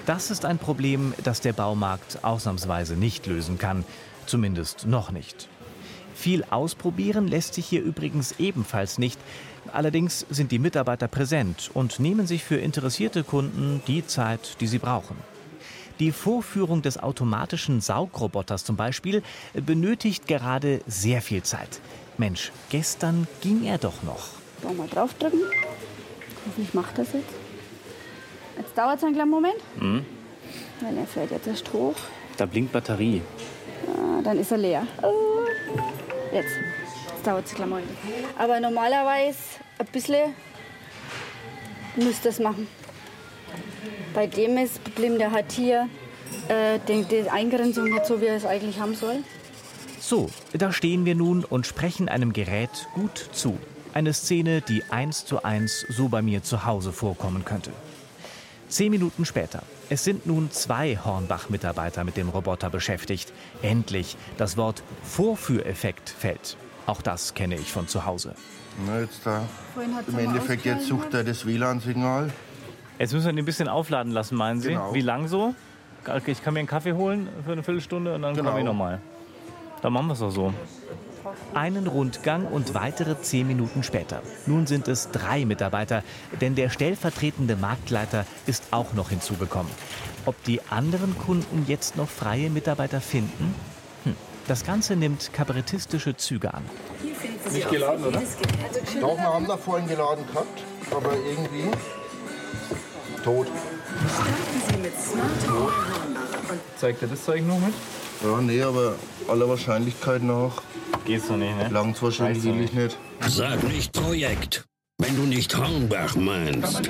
Das 0.08 0.31
ist 0.31 0.46
ein 0.46 0.58
Problem, 0.58 1.13
das 1.24 1.41
der 1.41 1.53
Baumarkt 1.53 2.24
ausnahmsweise 2.24 2.96
nicht 2.96 3.27
lösen 3.27 3.60
kann. 3.60 3.86
Zumindest 4.29 4.86
noch 4.86 5.09
nicht. 5.09 5.48
Viel 6.13 6.43
ausprobieren 6.51 7.27
lässt 7.27 7.55
sich 7.55 7.65
hier 7.65 7.81
übrigens 7.81 8.36
ebenfalls 8.38 9.00
nicht. 9.00 9.19
Allerdings 9.74 10.24
sind 10.29 10.51
die 10.51 10.59
Mitarbeiter 10.59 11.07
präsent 11.07 11.71
und 11.74 12.00
nehmen 12.00 12.27
sich 12.27 12.43
für 12.43 12.57
interessierte 12.57 13.24
Kunden 13.24 13.81
die 13.88 14.05
Zeit, 14.05 14.57
die 14.59 14.67
sie 14.67 14.77
brauchen. 14.77 15.15
Die 15.98 16.12
Vorführung 16.12 16.83
des 16.83 17.01
automatischen 17.01 17.81
Saugroboters 17.81 18.63
zum 18.63 18.75
Beispiel 18.75 19.24
benötigt 19.53 20.27
gerade 20.27 20.81
sehr 20.86 21.24
viel 21.24 21.41
Zeit. 21.41 21.81
Mensch, 22.19 22.51
gestern 22.69 23.27
ging 23.41 23.63
er 23.63 23.79
doch 23.79 24.03
noch. 24.03 24.27
So, 24.62 24.71
mal 24.74 24.88
draufdrücken. 24.88 25.41
Hoffentlich 26.45 26.75
macht 26.75 27.00
das 27.00 27.13
jetzt. 27.13 27.33
Jetzt 28.59 28.77
dauert 28.77 29.00
es 29.00 29.03
einen 29.03 29.15
kleinen 29.15 29.31
Moment. 29.31 29.57
Hm? 29.79 30.05
Weil 30.81 30.98
er 30.98 31.07
fährt 31.07 31.31
jetzt 31.31 31.48
erst 31.48 31.74
hoch. 31.74 31.95
Da 32.38 32.45
blinkt 32.45 32.71
Batterie. 32.71 33.24
Ah, 33.98 34.22
dann 34.24 34.39
ist 34.39 34.51
er 34.51 34.58
leer. 34.58 34.88
Oh. 35.01 35.46
Jetzt. 36.34 36.50
Jetzt 37.08 37.27
dauert 37.27 37.46
es 37.46 37.58
Moment. 37.58 37.88
Aber 38.38 38.60
normalerweise 38.60 39.38
ein 39.77 39.86
bisschen 39.88 40.34
müsste 41.96 42.29
es 42.29 42.39
machen. 42.39 42.67
Bei 44.13 44.27
dem 44.27 44.58
ist 44.58 44.75
das 44.77 44.84
Problem, 44.84 45.17
der 45.17 45.31
hat 45.31 45.51
hier 45.51 45.89
äh, 46.48 46.79
die, 46.88 47.03
die 47.03 47.29
Eingrenzung 47.29 47.86
nicht 47.86 48.05
so, 48.05 48.22
wie 48.22 48.25
er 48.25 48.36
es 48.36 48.46
eigentlich 48.46 48.79
haben 48.79 48.96
soll. 48.96 49.17
So, 50.00 50.29
da 50.53 50.72
stehen 50.72 51.05
wir 51.05 51.15
nun 51.15 51.43
und 51.43 51.67
sprechen 51.67 52.10
einem 52.10 52.34
Gerät 52.34 52.88
gut 52.96 53.29
zu. 53.31 53.58
Eine 53.93 54.13
Szene, 54.13 54.62
die 54.62 54.84
eins 54.89 55.25
zu 55.25 55.43
eins 55.43 55.86
so 55.89 56.10
bei 56.10 56.22
mir 56.22 56.41
zu 56.41 56.65
Hause 56.65 56.93
vorkommen 56.93 57.43
könnte. 57.43 57.72
Zehn 58.69 58.91
Minuten 58.91 59.25
später. 59.25 59.63
Es 59.89 60.03
sind 60.03 60.27
nun 60.27 60.51
zwei 60.51 60.95
Hornbach-Mitarbeiter 61.03 62.03
mit 62.03 62.17
dem 62.17 62.29
Roboter 62.29 62.69
beschäftigt. 62.69 63.33
Endlich, 63.63 64.15
das 64.38 64.57
Wort 64.57 64.83
Vorführeffekt 65.03 66.09
fällt. 66.09 66.55
Auch 66.85 67.01
das 67.01 67.33
kenne 67.33 67.55
ich 67.55 67.71
von 67.71 67.88
zu 67.88 68.05
Hause. 68.05 68.35
Na, 68.85 68.99
jetzt 69.01 69.25
da. 69.25 69.41
Im 70.07 70.17
Endeffekt 70.19 70.65
jetzt 70.65 70.85
sucht 70.88 71.13
er 71.13 71.23
das 71.23 71.45
WLAN-Signal. 71.45 72.31
Jetzt 72.99 73.13
müssen 73.13 73.25
wir 73.25 73.33
ihn 73.33 73.39
ein 73.39 73.45
bisschen 73.45 73.67
aufladen 73.67 74.11
lassen, 74.11 74.35
meinen 74.35 74.61
Sie? 74.61 74.69
Genau. 74.69 74.93
Wie 74.93 75.01
lang 75.01 75.27
so? 75.27 75.55
Okay, 76.07 76.31
Ich 76.31 76.43
kann 76.43 76.53
mir 76.53 76.59
einen 76.59 76.67
Kaffee 76.67 76.93
holen 76.93 77.27
für 77.45 77.51
eine 77.53 77.63
Viertelstunde 77.63 78.13
und 78.15 78.21
dann 78.21 78.33
Genau. 78.35 78.49
komme 78.49 78.59
ich 78.61 78.65
nochmal. 78.65 79.01
Dann 79.81 79.93
machen 79.93 80.07
wir 80.07 80.13
es 80.13 80.19
doch 80.19 80.29
so. 80.31 80.53
Einen 81.53 81.88
Rundgang 81.88 82.45
und 82.45 82.74
weitere 82.74 83.19
zehn 83.21 83.48
Minuten 83.48 83.83
später. 83.83 84.21
Nun 84.45 84.67
sind 84.67 84.88
es 84.88 85.12
drei 85.12 85.45
Mitarbeiter, 85.45 86.03
denn 86.41 86.55
der 86.55 86.69
stellvertretende 86.69 87.55
Marktleiter 87.55 88.25
ist 88.45 88.63
auch 88.71 88.93
noch 88.93 89.09
hinzugekommen. 89.09 89.71
Ob 90.25 90.41
die 90.43 90.62
anderen 90.69 91.17
Kunden 91.17 91.65
jetzt 91.67 91.98
noch 91.98 92.09
freie 92.09 92.50
Mitarbeiter 92.50 93.01
finden? 93.01 93.55
Hm. 94.03 94.15
Das 94.48 94.65
Ganze 94.65 94.95
nimmt 94.95 95.33
kabarettistische 95.33 96.15
Züge 96.17 96.53
an. 96.53 96.63
Nicht 97.51 97.69
geladen, 97.69 98.05
oder? 98.05 98.21
Doch, 99.01 99.17
wir 99.17 99.24
haben 99.24 99.48
da 99.48 99.57
vorhin 99.57 99.88
geladen 99.88 100.25
gehabt, 100.27 100.63
aber 100.91 101.13
irgendwie 101.13 101.71
tot. 103.24 103.48
Starten 103.48 104.62
Sie 104.67 104.77
mit 104.77 104.93
Smart 105.00 105.74
Zeigt 106.77 107.01
er 107.01 107.07
das 107.07 107.25
Zeug 107.25 107.45
noch 107.45 107.59
mit? 107.59 107.74
Ja, 108.24 108.41
nee, 108.41 108.62
aber 108.62 108.95
aller 109.27 109.48
Wahrscheinlichkeit 109.48 110.24
nach 110.24 110.62
Geht's 111.06 111.27
doch 111.27 111.38
nicht, 111.38 111.58
ne? 111.58 111.70
langt 111.70 112.01
wahrscheinlich 112.01 112.46
Reicht's 112.46 112.46
doch 112.46 112.56
wirklich 112.56 112.74
nicht. 112.74 112.98
Sag 113.27 113.63
nicht 113.63 113.94
Projekt, 113.94 114.65
wenn 114.98 115.15
du 115.15 115.24
nicht 115.24 115.56
Hornbach 115.58 116.15
meinst. 116.15 116.89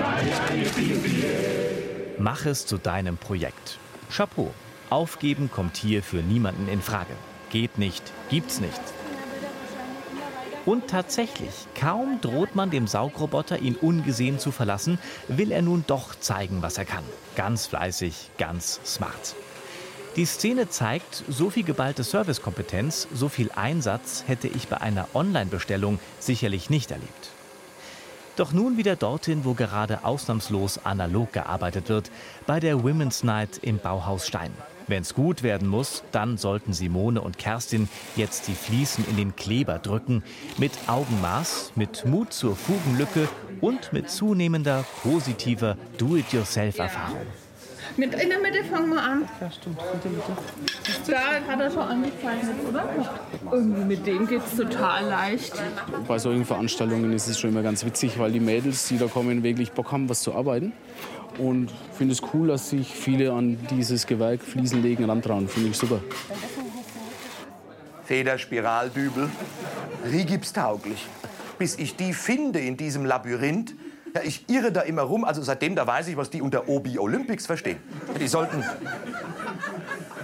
Mach 2.18 2.46
es 2.46 2.66
zu 2.66 2.78
deinem 2.78 3.18
Projekt. 3.18 3.78
Chapeau. 4.10 4.54
Aufgeben 4.90 5.52
kommt 5.52 5.78
hier 5.78 6.02
für 6.02 6.18
niemanden 6.18 6.68
in 6.68 6.82
Frage. 6.82 7.14
Geht 7.52 7.78
nicht, 7.78 8.04
gibt's 8.30 8.60
nicht. 8.60 8.82
Und 10.66 10.88
tatsächlich, 10.88 11.54
kaum 11.74 12.20
droht 12.22 12.56
man 12.56 12.70
dem 12.70 12.86
Saugroboter, 12.88 13.60
ihn 13.60 13.76
ungesehen 13.76 14.40
zu 14.40 14.52
verlassen, 14.52 15.00
will 15.28 15.52
er 15.52 15.62
nun 15.62 15.84
doch 15.88 16.14
zeigen, 16.16 16.62
was 16.62 16.78
er 16.78 16.86
kann. 16.86 17.04
Ganz 17.36 17.66
fleißig, 17.68 18.32
ganz 18.38 18.80
smart. 18.86 19.36
Die 20.20 20.26
Szene 20.26 20.68
zeigt, 20.68 21.24
so 21.30 21.50
viel 21.50 21.64
geballte 21.64 22.04
Servicekompetenz, 22.04 23.08
so 23.14 23.30
viel 23.30 23.52
Einsatz 23.56 24.26
hätte 24.28 24.50
ich 24.50 24.68
bei 24.68 24.82
einer 24.82 25.08
Online-Bestellung 25.14 25.98
sicherlich 26.20 26.70
nicht 26.70 26.92
erlebt. 26.92 27.30
Doch 28.36 28.52
nun 28.52 28.76
wieder 28.76 28.98
dorthin, 28.98 29.46
wo 29.46 29.54
gerade 29.54 30.04
ausnahmslos 30.04 30.80
analog 30.84 31.32
gearbeitet 31.32 31.88
wird, 31.88 32.12
bei 32.46 32.60
der 32.60 32.84
Women's 32.84 33.24
Night 33.24 33.60
im 33.62 33.78
Bauhaus 33.78 34.28
Stein. 34.28 34.52
Wenn's 34.88 35.14
gut 35.14 35.42
werden 35.42 35.70
muss, 35.70 36.04
dann 36.12 36.38
sollten 36.38 36.74
Simone 36.74 37.22
und 37.22 37.38
Kerstin 37.38 37.88
jetzt 38.18 38.50
die 38.50 38.56
Fliesen 38.56 39.08
in 39.10 39.16
den 39.16 39.38
Kleber 39.38 39.80
drücken. 39.80 40.22
Mit 40.58 40.74
Augenmaß, 40.88 41.72
mit 41.76 42.06
Mut 42.06 42.34
zur 42.34 42.58
Fugenlücke 42.58 43.30
und 43.62 43.94
mit 43.94 44.10
zunehmender 44.10 44.84
positiver 45.02 45.78
Do-it-yourself-Erfahrung. 45.98 47.26
Mit, 47.98 48.14
in 48.14 48.30
der 48.30 48.40
Mitte 48.40 48.64
fangen 48.64 48.90
wir 48.90 49.02
an. 49.02 49.28
Ja, 49.42 49.52
stimmt. 49.52 49.78
Bitte, 49.78 50.10
bitte. 50.16 51.12
Da 51.12 51.52
hat 51.52 51.60
er 51.60 51.72
schon 51.72 51.82
angezeichnet, 51.82 52.56
oder? 52.68 52.88
Irgendwie 53.52 53.84
mit 53.84 54.06
dem 54.08 54.28
geht 54.28 54.42
es 54.46 54.56
total 54.56 55.06
leicht. 55.06 55.54
Bei 56.08 56.18
solchen 56.20 56.46
Veranstaltungen 56.46 57.12
ist 57.14 57.28
es 57.28 57.40
schon 57.40 57.50
immer 57.50 57.64
ganz 57.64 57.86
witzig, 57.86 58.18
weil 58.20 58.32
die 58.32 58.40
Mädels, 58.40 58.88
die 58.88 58.98
da 58.98 59.08
kommen, 59.08 59.44
wirklich 59.44 59.72
Bock 59.72 59.92
haben, 59.92 60.08
was 60.10 60.22
zu 60.22 60.34
arbeiten. 60.34 60.74
Und 61.38 61.72
ich 61.72 61.98
finde 61.98 62.14
es 62.14 62.22
cool, 62.34 62.48
dass 62.48 62.70
sich 62.70 62.88
viele 62.88 63.32
an 63.32 63.58
dieses 63.70 64.06
Gewerk 64.06 64.42
Fliesenlegen 64.42 65.06
rantrauen. 65.06 65.48
Finde 65.48 65.70
ich 65.70 65.78
super. 65.78 66.02
Federspiraldübel, 68.06 69.30
rigipstauglich. 70.12 71.06
Bis 71.58 71.78
ich 71.78 71.96
die 71.96 72.14
finde 72.14 72.60
in 72.60 72.78
diesem 72.78 73.06
Labyrinth. 73.06 73.76
Ja, 74.14 74.22
ich 74.24 74.50
irre 74.50 74.72
da 74.72 74.82
immer 74.82 75.04
rum, 75.04 75.24
also 75.24 75.42
seitdem 75.42 75.76
da 75.76 75.86
weiß 75.86 76.08
ich, 76.08 76.18
was 76.18 76.30
die 76.30 76.42
unter 76.42 76.68
Obi 76.68 76.98
Olympics 76.98 77.46
verstehen. 77.46 77.80
Die 78.20 78.28
sollten, 78.28 78.64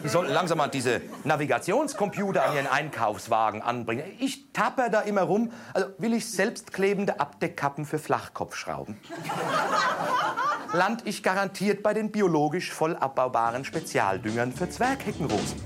die 0.04 0.08
sollten 0.08 0.34
langsam 0.34 0.58
mal 0.58 0.68
diese 0.68 1.01
Navigationscomputer 1.24 2.46
an 2.46 2.56
ihren 2.56 2.68
Einkaufswagen 2.68 3.62
anbringen. 3.62 4.04
Ich 4.20 4.51
tapper 4.54 4.89
da 4.89 5.01
immer 5.01 5.22
rum, 5.22 5.51
also 5.74 5.89
will 5.98 6.13
ich 6.13 6.30
selbstklebende 6.30 7.20
Abdeckkappen 7.20 7.86
für 7.86 8.00
Flachkopfschrauben. 8.00 8.98
Land 10.74 11.04
ich 11.06 11.22
garantiert 11.22 11.84
bei 11.84 11.94
den 11.94 12.12
biologisch 12.12 12.72
voll 12.72 12.96
abbaubaren 12.96 13.65
Spezialdüngern 13.65 14.51
für 14.51 14.70
Zwergheckenrosen. 14.70 15.62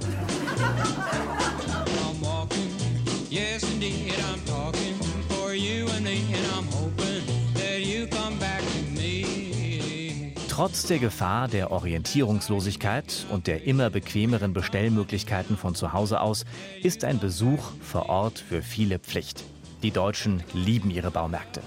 Trotz 10.60 10.84
der 10.88 11.00
Gefahr 11.00 11.48
der 11.48 11.72
Orientierungslosigkeit 11.72 13.25
und 13.32 13.48
der 13.48 13.63
immer 13.63 13.89
bequemeren 13.89 14.51
Bestellmöglichkeiten 14.51 15.56
von 15.56 15.74
zu 15.74 15.94
Hause 15.94 16.20
aus 16.20 16.44
ist 16.84 17.06
ein 17.06 17.18
Besuch 17.18 17.72
vor 17.82 18.10
Ort 18.10 18.39
für 18.39 18.62
viele 18.62 19.00
Pflicht. 19.00 19.46
Die 19.84 19.92
Deutschen 19.92 20.44
lieben 20.54 20.92
ihre 20.92 21.12
Baumärkte. 21.12 21.62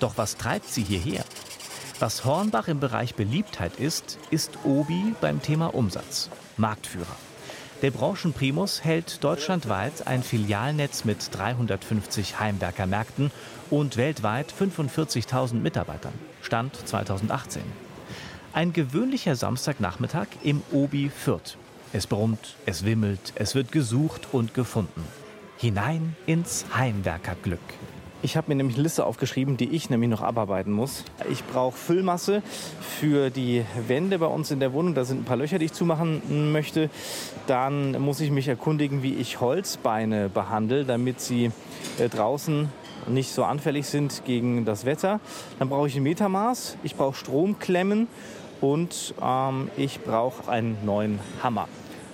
Doch 0.00 0.18
was 0.18 0.36
treibt 0.36 0.68
sie 0.68 0.82
hierher? 0.82 1.24
Was 1.98 2.26
Hornbach 2.26 2.68
im 2.68 2.78
Bereich 2.78 3.14
Beliebtheit 3.14 3.76
ist, 3.76 4.18
ist 4.28 4.50
Obi 4.64 5.14
beim 5.22 5.40
Thema 5.40 5.74
Umsatz. 5.74 6.28
Marktführer. 6.58 7.16
Der 7.80 7.90
Branchenprimus 7.90 8.84
hält 8.84 9.24
deutschlandweit 9.24 10.06
ein 10.06 10.22
Filialnetz 10.22 11.06
mit 11.06 11.34
350 11.34 12.38
Heimwerkermärkten 12.38 13.30
und 13.70 13.96
weltweit 13.96 14.52
45.000 14.52 15.54
Mitarbeitern. 15.54 16.12
Stand 16.42 16.76
2018. 16.86 17.62
Ein 18.56 18.72
gewöhnlicher 18.72 19.36
Samstagnachmittag 19.36 20.28
im 20.42 20.62
Obi 20.72 21.10
Fürth. 21.10 21.58
Es 21.92 22.06
brummt, 22.06 22.56
es 22.64 22.86
wimmelt, 22.86 23.34
es 23.34 23.54
wird 23.54 23.70
gesucht 23.70 24.28
und 24.32 24.54
gefunden. 24.54 25.04
Hinein 25.58 26.16
ins 26.24 26.64
Heimwerkerglück. 26.74 27.60
Ich 28.22 28.34
habe 28.34 28.48
mir 28.48 28.54
nämlich 28.54 28.76
eine 28.76 28.84
Liste 28.84 29.04
aufgeschrieben, 29.04 29.58
die 29.58 29.68
ich 29.68 29.90
nämlich 29.90 30.08
noch 30.08 30.22
abarbeiten 30.22 30.72
muss. 30.72 31.04
Ich 31.30 31.44
brauche 31.44 31.76
Füllmasse 31.76 32.42
für 32.80 33.28
die 33.28 33.62
Wände 33.88 34.18
bei 34.18 34.26
uns 34.26 34.50
in 34.50 34.58
der 34.58 34.72
Wohnung. 34.72 34.94
Da 34.94 35.04
sind 35.04 35.20
ein 35.20 35.24
paar 35.24 35.36
Löcher, 35.36 35.58
die 35.58 35.66
ich 35.66 35.74
zumachen 35.74 36.50
möchte. 36.50 36.88
Dann 37.46 38.00
muss 38.00 38.20
ich 38.20 38.30
mich 38.30 38.48
erkundigen, 38.48 39.02
wie 39.02 39.16
ich 39.16 39.38
Holzbeine 39.38 40.30
behandle, 40.30 40.86
damit 40.86 41.20
sie 41.20 41.50
äh, 41.98 42.08
draußen 42.08 42.70
nicht 43.06 43.32
so 43.32 43.44
anfällig 43.44 43.86
sind 43.86 44.22
gegen 44.24 44.64
das 44.64 44.86
Wetter. 44.86 45.20
Dann 45.58 45.68
brauche 45.68 45.88
ich 45.88 45.96
ein 45.96 46.02
Metermaß, 46.02 46.78
ich 46.82 46.96
brauche 46.96 47.14
Stromklemmen 47.14 48.08
und 48.60 49.14
ähm, 49.22 49.70
ich 49.76 50.00
brauche 50.02 50.50
einen 50.50 50.76
neuen 50.84 51.18
Hammer. 51.42 51.68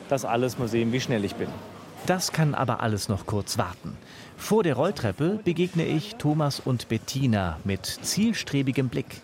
Das 0.08 0.24
alles 0.24 0.58
mal 0.58 0.68
sehen, 0.68 0.92
wie 0.92 1.00
schnell 1.00 1.24
ich 1.24 1.34
bin. 1.36 1.48
Das 2.06 2.32
kann 2.32 2.54
aber 2.54 2.80
alles 2.80 3.08
noch 3.08 3.26
kurz 3.26 3.58
warten. 3.58 3.96
Vor 4.36 4.64
der 4.64 4.74
Rolltreppe 4.74 5.38
begegne 5.44 5.86
ich 5.86 6.16
Thomas 6.16 6.58
und 6.58 6.88
Bettina 6.88 7.58
mit 7.64 7.86
zielstrebigem 7.86 8.88
Blick. 8.88 9.20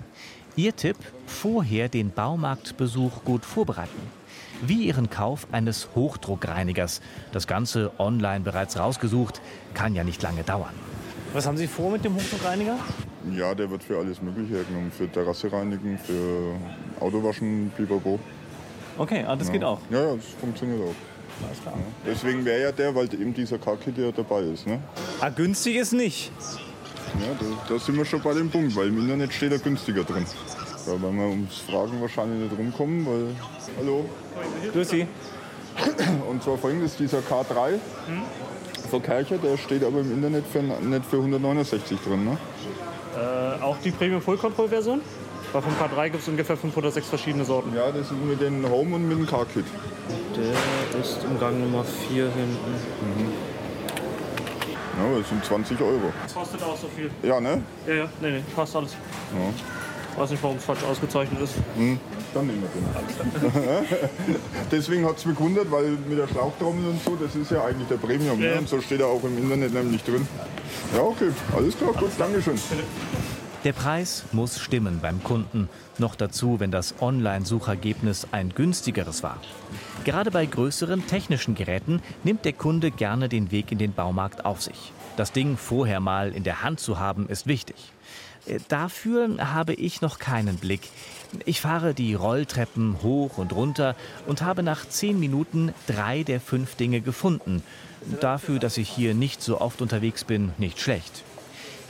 Ihr 0.55 0.77
Tipp, 0.77 0.97
vorher 1.27 1.89
den 1.89 2.11
Baumarktbesuch 2.11 3.25
gut 3.25 3.45
vorbereiten. 3.45 4.01
Wie 4.63 4.87
ihren 4.87 5.11
Kauf 5.11 5.47
eines 5.53 5.89
Hochdruckreinigers. 5.95 7.01
Das 7.33 7.47
Ganze 7.47 7.93
online 7.99 8.41
bereits 8.41 8.79
rausgesucht, 8.79 9.41
kann 9.75 9.95
ja 9.95 10.05
nicht 10.05 10.23
lange 10.23 10.43
dauern. 10.43 10.75
Was 11.33 11.47
haben 11.47 11.57
Sie 11.57 11.67
vor 11.67 11.91
mit 11.91 12.05
dem 12.05 12.15
Hochdruckreiniger? 12.15 12.77
Ja, 13.37 13.55
der 13.55 13.71
wird 13.71 13.83
für 13.83 13.99
alles 13.99 14.23
Mögliche 14.23 14.55
hergenommen. 14.55 14.91
Für 14.91 15.11
Terrasse 15.11 15.53
reinigen, 15.53 15.99
für 15.99 16.55
Autowaschen, 17.01 17.73
pipapo. 17.77 18.19
Okay, 18.97 19.25
ah, 19.27 19.37
das 19.37 19.49
ja. 19.49 19.53
geht 19.53 19.65
auch. 19.65 19.81
Ja, 19.91 20.03
ja, 20.03 20.15
das 20.17 20.25
funktioniert 20.41 20.81
auch. 20.81 21.47
Alles 21.47 21.63
klar. 21.63 21.75
Ja. 21.77 22.13
Deswegen 22.13 22.45
wäre 22.45 22.63
ja 22.63 22.73
der, 22.73 22.95
weil 22.95 23.13
eben 23.15 23.33
dieser 23.33 23.59
K-Kit 23.59 23.97
ja 23.99 24.11
dabei 24.11 24.41
ist. 24.43 24.67
Ne? 24.67 24.81
Ah, 25.21 25.29
günstig 25.29 25.77
ist 25.77 25.93
nicht. 25.93 26.33
Ja, 27.21 27.27
da, 27.39 27.75
da 27.75 27.79
sind 27.79 27.97
wir 27.97 28.05
schon 28.05 28.21
bei 28.21 28.35
dem 28.35 28.51
Punkt, 28.51 28.75
weil 28.77 28.89
im 28.89 28.99
Internet 28.99 29.33
steht 29.33 29.53
er 29.53 29.59
günstiger 29.59 30.05
drin. 30.05 30.27
Da 30.85 31.01
werden 31.03 31.17
wir 31.19 31.27
ums 31.27 31.59
Fragen 31.59 32.01
wahrscheinlich 32.01 32.51
nicht 32.51 32.59
rumkommen, 32.59 33.07
weil... 33.07 33.35
Hallo? 33.79 34.05
Grüß 34.73 34.89
Sie. 34.89 35.07
Und 36.29 36.43
zwar 36.43 36.59
folgendes, 36.59 36.97
dieser 36.97 37.19
K3 37.19 37.73
hm? 37.73 37.81
von 38.91 39.03
Kercher, 39.03 39.39
der 39.39 39.57
steht 39.57 39.85
aber 39.85 40.01
im 40.01 40.13
Internet 40.13 40.45
für, 40.47 40.63
nicht 40.63 41.05
für 41.07 41.19
169 41.19 41.99
drin. 42.01 42.25
Ne? 42.25 42.39
Äh, 43.19 43.63
auch 43.63 43.77
die 43.79 43.91
Premium 43.91 44.23
Full 44.23 44.37
Control 44.39 44.69
Version? 44.69 45.01
Weil 45.53 45.63
vom 45.63 45.73
K3 45.73 46.11
gibt 46.11 46.23
es 46.23 46.29
ungefähr 46.29 46.57
5 46.57 46.77
oder 46.77 46.91
6 46.91 47.09
verschiedene 47.09 47.45
Sorten. 47.45 47.75
Ja, 47.75 47.91
das 47.91 48.11
ist 48.11 48.13
mit 48.13 48.41
dem 48.41 48.69
Home 48.69 48.97
und 48.97 49.09
mit 49.09 49.19
dem 49.19 49.27
Car-Kit. 49.27 49.65
Der 50.37 51.01
ist 51.01 51.25
im 51.25 51.41
Gang 51.41 51.59
Nummer 51.59 51.85
4 51.85 52.25
hinten. 52.25 52.73
Mhm. 53.01 53.33
Ja, 54.99 55.19
das 55.19 55.29
sind 55.29 55.45
20 55.45 55.81
Euro. 55.81 56.13
Das 56.23 56.35
kostet 56.35 56.63
auch 56.63 56.77
so 56.77 56.89
viel. 56.89 57.11
Ja, 57.23 57.41
ne? 57.41 57.63
Ja, 57.87 57.95
ja, 57.95 58.09
nee, 58.21 58.31
nee, 58.31 58.43
passt 58.55 58.77
alles. 58.77 58.93
Ja. 59.33 59.78
Weiß 60.19 60.31
nicht, 60.31 60.43
warum 60.43 60.57
es 60.57 60.65
falsch 60.65 60.83
ausgezeichnet 60.83 61.41
ist. 61.41 61.55
Hm, 61.77 62.01
dann 62.35 62.47
nehmen 62.47 62.63
wir 62.63 62.69
den. 62.69 63.87
Deswegen 64.71 65.07
hat 65.07 65.17
es 65.17 65.25
mich 65.25 65.37
gewundert, 65.37 65.71
weil 65.71 65.91
mit 66.09 66.19
der 66.19 66.27
Schlauchtrommel 66.27 66.91
und 66.91 67.05
so, 67.05 67.17
das 67.17 67.37
ist 67.37 67.51
ja 67.51 67.65
eigentlich 67.65 67.89
der 67.89 67.97
Premium. 67.97 68.41
Ja. 68.43 68.55
Ne? 68.55 68.59
Und 68.59 68.69
so 68.69 68.81
steht 68.81 69.01
er 69.01 69.07
auch 69.07 69.23
im 69.23 69.39
Internet 69.39 69.73
nämlich 69.73 70.03
drin. 70.03 70.27
Ja, 70.95 71.03
okay, 71.03 71.31
alles 71.57 71.77
klar, 71.77 71.93
gut, 71.93 72.11
Dankeschön. 72.19 72.59
Der 73.65 73.73
Preis 73.73 74.25
muss 74.33 74.61
stimmen 74.61 75.01
beim 75.01 75.23
Kunden. 75.23 75.69
Noch 75.99 76.15
dazu, 76.15 76.61
wenn 76.61 76.71
das 76.71 76.95
Online-Suchergebnis 77.01 78.29
ein 78.31 78.51
günstigeres 78.55 79.23
war. 79.23 79.39
Gerade 80.05 80.31
bei 80.31 80.47
größeren 80.47 81.07
technischen 81.07 81.55
Geräten 81.55 82.01
nimmt 82.25 82.45
der 82.45 82.53
Kunde 82.53 82.91
gerne 82.91 83.29
den 83.29 83.51
Weg 83.51 83.73
in 83.73 83.79
den 83.79 83.93
Baumarkt 83.93 84.45
auf 84.45 84.63
sich. 84.63 84.93
Das 85.17 85.33
Ding 85.33 85.57
vorher 85.57 85.99
mal 85.99 86.33
in 86.33 86.45
der 86.45 86.63
Hand 86.63 86.79
zu 86.79 87.01
haben, 87.01 87.29
ist 87.29 87.49
wichtig. 87.49 87.93
Äh, 88.49 88.59
Dafür 88.69 89.37
habe 89.53 89.75
ich 89.75 90.01
noch 90.01 90.19
keinen 90.19 90.57
Blick. 90.57 90.89
Ich 91.45 91.61
fahre 91.61 91.95
die 91.95 92.15
Rolltreppen 92.15 93.03
hoch 93.03 93.39
und 93.39 93.53
runter 93.53 93.95
und 94.27 94.43
habe 94.43 94.63
nach 94.63 94.89
zehn 94.89 95.21
Minuten 95.21 95.75
drei 95.87 96.23
der 96.23 96.41
fünf 96.41 96.75
Dinge 96.77 97.01
gefunden. 97.01 97.63
Dafür, 98.21 98.59
dass 98.59 98.79
ich 98.79 98.89
hier 98.89 99.15
nicht 99.15 99.43
so 99.43 99.61
oft 99.61 99.83
unterwegs 99.83 100.25
bin, 100.25 100.53
nicht 100.57 100.81
schlecht. 100.81 101.25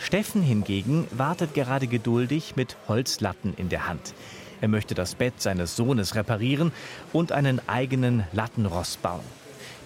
Steffen 0.01 0.43
hingegen 0.43 1.07
wartet 1.11 1.55
gerade 1.55 1.87
geduldig 1.87 2.57
mit 2.57 2.77
Holzlatten 2.89 3.55
in 3.57 3.69
der 3.69 3.87
Hand. 3.89 4.15
Er 4.61 4.69
möchte 4.69 4.95
das 4.95 5.15
Bett 5.15 5.41
seines 5.41 5.77
Sohnes 5.77 6.15
reparieren 6.15 6.73
und 7.13 7.31
einen 7.31 7.61
eigenen 7.69 8.25
Lattenrost 8.33 9.03
bauen. 9.03 9.25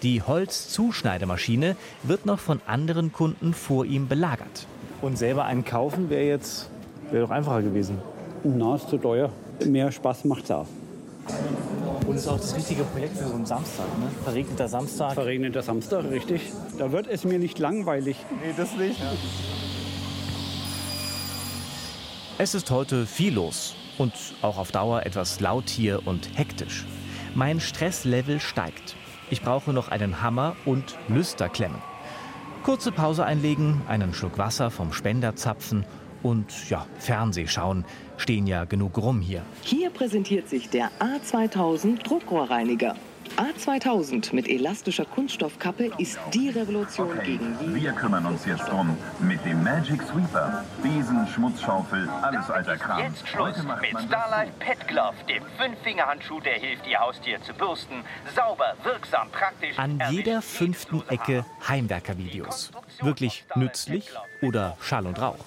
Die 0.02 0.22
Holzzuschneidemaschine 0.22 1.76
wird 2.02 2.26
noch 2.26 2.40
von 2.40 2.60
anderen 2.66 3.12
Kunden 3.12 3.54
vor 3.54 3.84
ihm 3.84 4.08
belagert. 4.08 4.66
Und 5.02 5.18
selber 5.18 5.44
einen 5.44 5.64
kaufen 5.64 6.08
wäre 6.08 6.24
jetzt 6.24 6.70
wäre 7.10 7.24
doch 7.24 7.30
einfacher 7.30 7.62
gewesen. 7.62 7.98
Na, 8.44 8.76
ist 8.76 8.88
zu 8.88 8.98
teuer. 8.98 9.30
Mehr 9.66 9.92
Spaß 9.92 10.24
macht's 10.24 10.50
auch. 10.50 10.66
Und 12.06 12.16
ist 12.16 12.28
auch 12.28 12.38
das 12.38 12.56
richtige 12.56 12.84
Projekt 12.84 13.16
für 13.16 13.28
so 13.28 13.34
einen 13.34 13.46
Samstag, 13.46 13.86
ne? 13.98 14.06
Verregneter 14.24 14.68
Samstag. 14.68 15.14
Verregneter 15.14 15.62
Samstag, 15.62 16.04
richtig. 16.10 16.52
Da 16.78 16.90
wird 16.90 17.06
es 17.06 17.24
mir 17.24 17.38
nicht 17.38 17.58
langweilig. 17.58 18.16
Nee, 18.42 18.54
das 18.56 18.76
nicht. 18.76 19.00
Es 22.38 22.54
ist 22.54 22.70
heute 22.70 23.06
viel 23.06 23.34
los 23.34 23.74
und 23.98 24.12
auch 24.40 24.58
auf 24.58 24.72
Dauer 24.72 25.04
etwas 25.04 25.38
laut 25.40 25.68
hier 25.68 26.06
und 26.06 26.36
hektisch. 26.36 26.84
Mein 27.34 27.60
Stresslevel 27.60 28.40
steigt. 28.40 28.96
Ich 29.30 29.42
brauche 29.42 29.72
noch 29.72 29.88
einen 29.88 30.22
Hammer 30.22 30.56
und 30.64 30.96
Lüsterklemmen. 31.08 31.91
Kurze 32.62 32.92
Pause 32.92 33.24
einlegen, 33.24 33.82
einen 33.88 34.14
Schluck 34.14 34.38
Wasser 34.38 34.70
vom 34.70 34.92
Spender 34.92 35.34
zapfen 35.34 35.84
und 36.22 36.70
ja, 36.70 36.86
Fernseh 36.98 37.48
schauen. 37.48 37.84
Stehen 38.16 38.46
ja 38.46 38.66
genug 38.66 38.98
rum 38.98 39.20
hier. 39.20 39.42
Hier 39.62 39.90
präsentiert 39.90 40.48
sich 40.48 40.70
der 40.70 40.90
A2000 41.00 42.04
Druckrohrreiniger. 42.04 42.94
A2000 43.36 44.34
mit 44.34 44.48
elastischer 44.48 45.04
Kunststoffkappe 45.04 45.90
ist 45.98 46.18
die 46.34 46.50
Revolution 46.50 47.18
gegen 47.24 47.56
die... 47.60 47.82
Wir 47.82 47.92
kümmern 47.92 48.26
uns 48.26 48.44
jetzt 48.44 48.68
drum. 48.68 48.96
Mit 49.20 49.44
dem 49.44 49.62
Magic 49.62 50.02
Sweeper. 50.02 50.64
Besen, 50.82 51.26
Schmutzschaufel, 51.34 52.08
alles 52.20 52.50
alter 52.50 52.76
Kram. 52.76 53.00
Jetzt 53.00 53.26
Schluss 53.26 53.56
mit 53.80 54.00
Starlight 54.06 54.58
Pet 54.58 54.86
Glove, 54.86 55.14
dem 55.28 55.42
Fünf-Finger-Handschuh, 55.56 56.40
der 56.40 56.54
hilft, 56.54 56.86
Ihr 56.86 57.00
Haustier 57.00 57.40
zu 57.42 57.54
bürsten. 57.54 58.04
Sauber, 58.34 58.74
wirksam, 58.82 59.28
praktisch. 59.30 59.78
An 59.78 60.02
jeder 60.10 60.42
fünften 60.42 61.02
Ecke 61.08 61.46
Heimwerkervideos. 61.66 62.70
Wirklich 63.00 63.44
nützlich 63.54 64.10
oder 64.42 64.76
Schall 64.80 65.06
und 65.06 65.20
Rauch. 65.20 65.44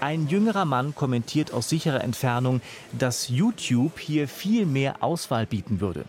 Ein 0.00 0.26
jüngerer 0.26 0.64
Mann 0.64 0.94
kommentiert 0.94 1.52
aus 1.52 1.68
sicherer 1.68 2.02
Entfernung, 2.02 2.60
dass 2.92 3.28
YouTube 3.28 4.00
hier 4.00 4.26
viel 4.26 4.66
mehr 4.66 4.96
Auswahl 5.00 5.46
bieten 5.46 5.80
würde. 5.80 6.04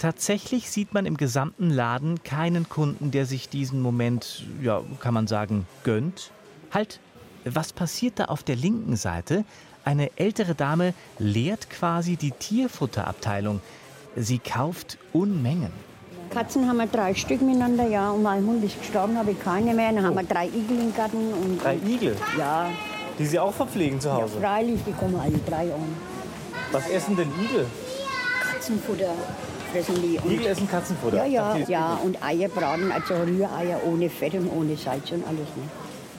Tatsächlich 0.00 0.70
sieht 0.70 0.94
man 0.94 1.04
im 1.04 1.18
gesamten 1.18 1.68
Laden 1.68 2.24
keinen 2.24 2.70
Kunden, 2.70 3.10
der 3.10 3.26
sich 3.26 3.50
diesen 3.50 3.82
Moment, 3.82 4.46
ja, 4.62 4.80
kann 4.98 5.12
man 5.12 5.26
sagen, 5.26 5.66
gönnt. 5.84 6.30
Halt, 6.72 7.00
was 7.44 7.74
passiert 7.74 8.18
da 8.18 8.24
auf 8.24 8.42
der 8.42 8.56
linken 8.56 8.96
Seite? 8.96 9.44
Eine 9.84 10.10
ältere 10.16 10.54
Dame 10.54 10.94
leert 11.18 11.68
quasi 11.68 12.16
die 12.16 12.30
Tierfutterabteilung. 12.30 13.60
Sie 14.16 14.38
kauft 14.38 14.96
Unmengen. 15.12 15.70
Katzen 16.30 16.66
haben 16.66 16.78
wir 16.78 16.86
drei 16.86 17.12
Stück 17.14 17.42
miteinander, 17.42 17.86
ja. 17.86 18.10
Und 18.10 18.22
mein 18.22 18.46
Hund 18.46 18.64
ist 18.64 18.78
gestorben, 18.78 19.18
habe 19.18 19.32
ich 19.32 19.42
keine 19.42 19.74
mehr. 19.74 19.92
Dann 19.92 20.06
haben 20.06 20.16
wir 20.16 20.22
drei 20.22 20.46
Igel 20.46 20.78
im 20.80 20.94
Garten. 20.96 21.34
Und, 21.34 21.62
Drei 21.62 21.76
Igel? 21.76 22.16
Ja. 22.38 22.70
Die 23.18 23.26
Sie 23.26 23.38
auch 23.38 23.52
verpflegen 23.52 24.00
zu 24.00 24.08
ja, 24.08 24.14
Hause? 24.14 24.40
freilich, 24.40 24.80
die 24.86 24.92
kommen 24.92 25.20
alle 25.20 25.38
drei 25.46 25.74
an. 25.74 25.94
Was 26.72 26.88
essen 26.88 27.16
denn 27.16 27.28
Igel? 27.44 27.66
Katzenfutter 28.50 29.14
fressen 29.70 30.02
die. 30.02 30.18
Und 30.18 30.32
Igel 30.32 30.46
essen 30.46 30.68
Katzenfutter? 30.68 31.24
Ja, 31.26 31.56
ja, 31.56 31.68
ja. 31.68 31.94
Und 31.94 32.22
Eier 32.22 32.48
braten, 32.48 32.92
also 32.92 33.14
Rühreier 33.14 33.80
ohne 33.84 34.10
Fett 34.10 34.34
und 34.34 34.48
ohne 34.48 34.76
Salz 34.76 35.10
und 35.12 35.26
alles. 35.26 35.48
Ne? 35.56 35.62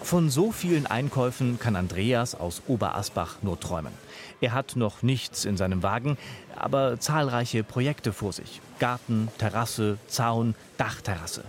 Von 0.03 0.29
so 0.29 0.51
vielen 0.51 0.87
Einkäufen 0.87 1.59
kann 1.59 1.75
Andreas 1.75 2.33
aus 2.33 2.63
Oberasbach 2.67 3.37
nur 3.43 3.59
träumen. 3.59 3.93
Er 4.41 4.53
hat 4.53 4.75
noch 4.75 5.03
nichts 5.03 5.45
in 5.45 5.57
seinem 5.57 5.83
Wagen, 5.83 6.17
aber 6.55 6.99
zahlreiche 6.99 7.63
Projekte 7.63 8.11
vor 8.11 8.33
sich. 8.33 8.61
Garten, 8.79 9.29
Terrasse, 9.37 9.97
Zaun, 10.07 10.55
Dachterrasse. 10.77 11.43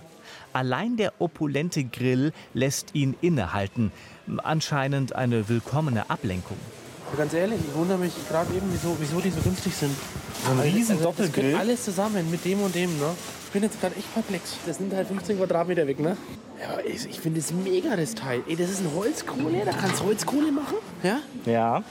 Allein 0.53 0.99
der 0.99 1.15
opulente 1.19 1.83
Grill 1.85 2.33
lässt 2.53 2.95
ihn 2.95 3.15
innehalten. 3.23 3.91
Anscheinend 4.43 5.15
eine 5.15 5.49
willkommene 5.49 6.11
Ablenkung. 6.11 6.59
Ganz 7.17 7.35
ehrlich, 7.35 7.59
ich 7.69 7.75
wundere 7.75 7.99
mich 7.99 8.13
gerade 8.29 8.53
eben, 8.55 8.67
wieso, 8.73 8.97
wieso 8.99 9.21
die 9.21 9.31
so 9.31 9.41
günstig 9.43 9.75
sind. 9.77 9.95
So 10.47 10.53
ein 10.53 10.61
riesen 10.61 10.97
Das 10.97 11.05
Doppelgrill? 11.05 11.45
gehört 11.45 11.61
alles 11.61 11.85
zusammen 11.85 12.29
mit 12.31 12.45
dem 12.45 12.61
und 12.63 12.75
dem, 12.75 12.99
ne? 12.99 13.07
Ich 13.47 13.53
bin 13.53 13.63
jetzt 13.63 13.81
gerade 13.81 13.95
echt 13.97 14.13
perplex. 14.15 14.57
Das 14.67 14.81
nimmt 14.81 14.95
halt 14.95 15.07
15 15.09 15.37
Quadratmeter 15.39 15.87
weg, 15.87 16.01
ne? 16.01 16.17
Ja, 16.61 16.73
aber 16.73 16.87
ich, 16.87 17.07
ich 17.09 17.21
finde 17.21 17.41
das 17.41 17.53
mega, 17.53 17.95
das 17.97 18.15
Teil. 18.15 18.43
Ey, 18.49 18.57
das 18.57 18.71
ist 18.71 18.81
eine 18.81 18.95
Holzkohle, 18.95 19.63
da 19.65 19.73
kannst 19.73 20.01
du 20.01 20.05
Holzkohle 20.07 20.51
machen, 20.53 20.77
ja? 21.03 21.19
Ja. 21.45 21.83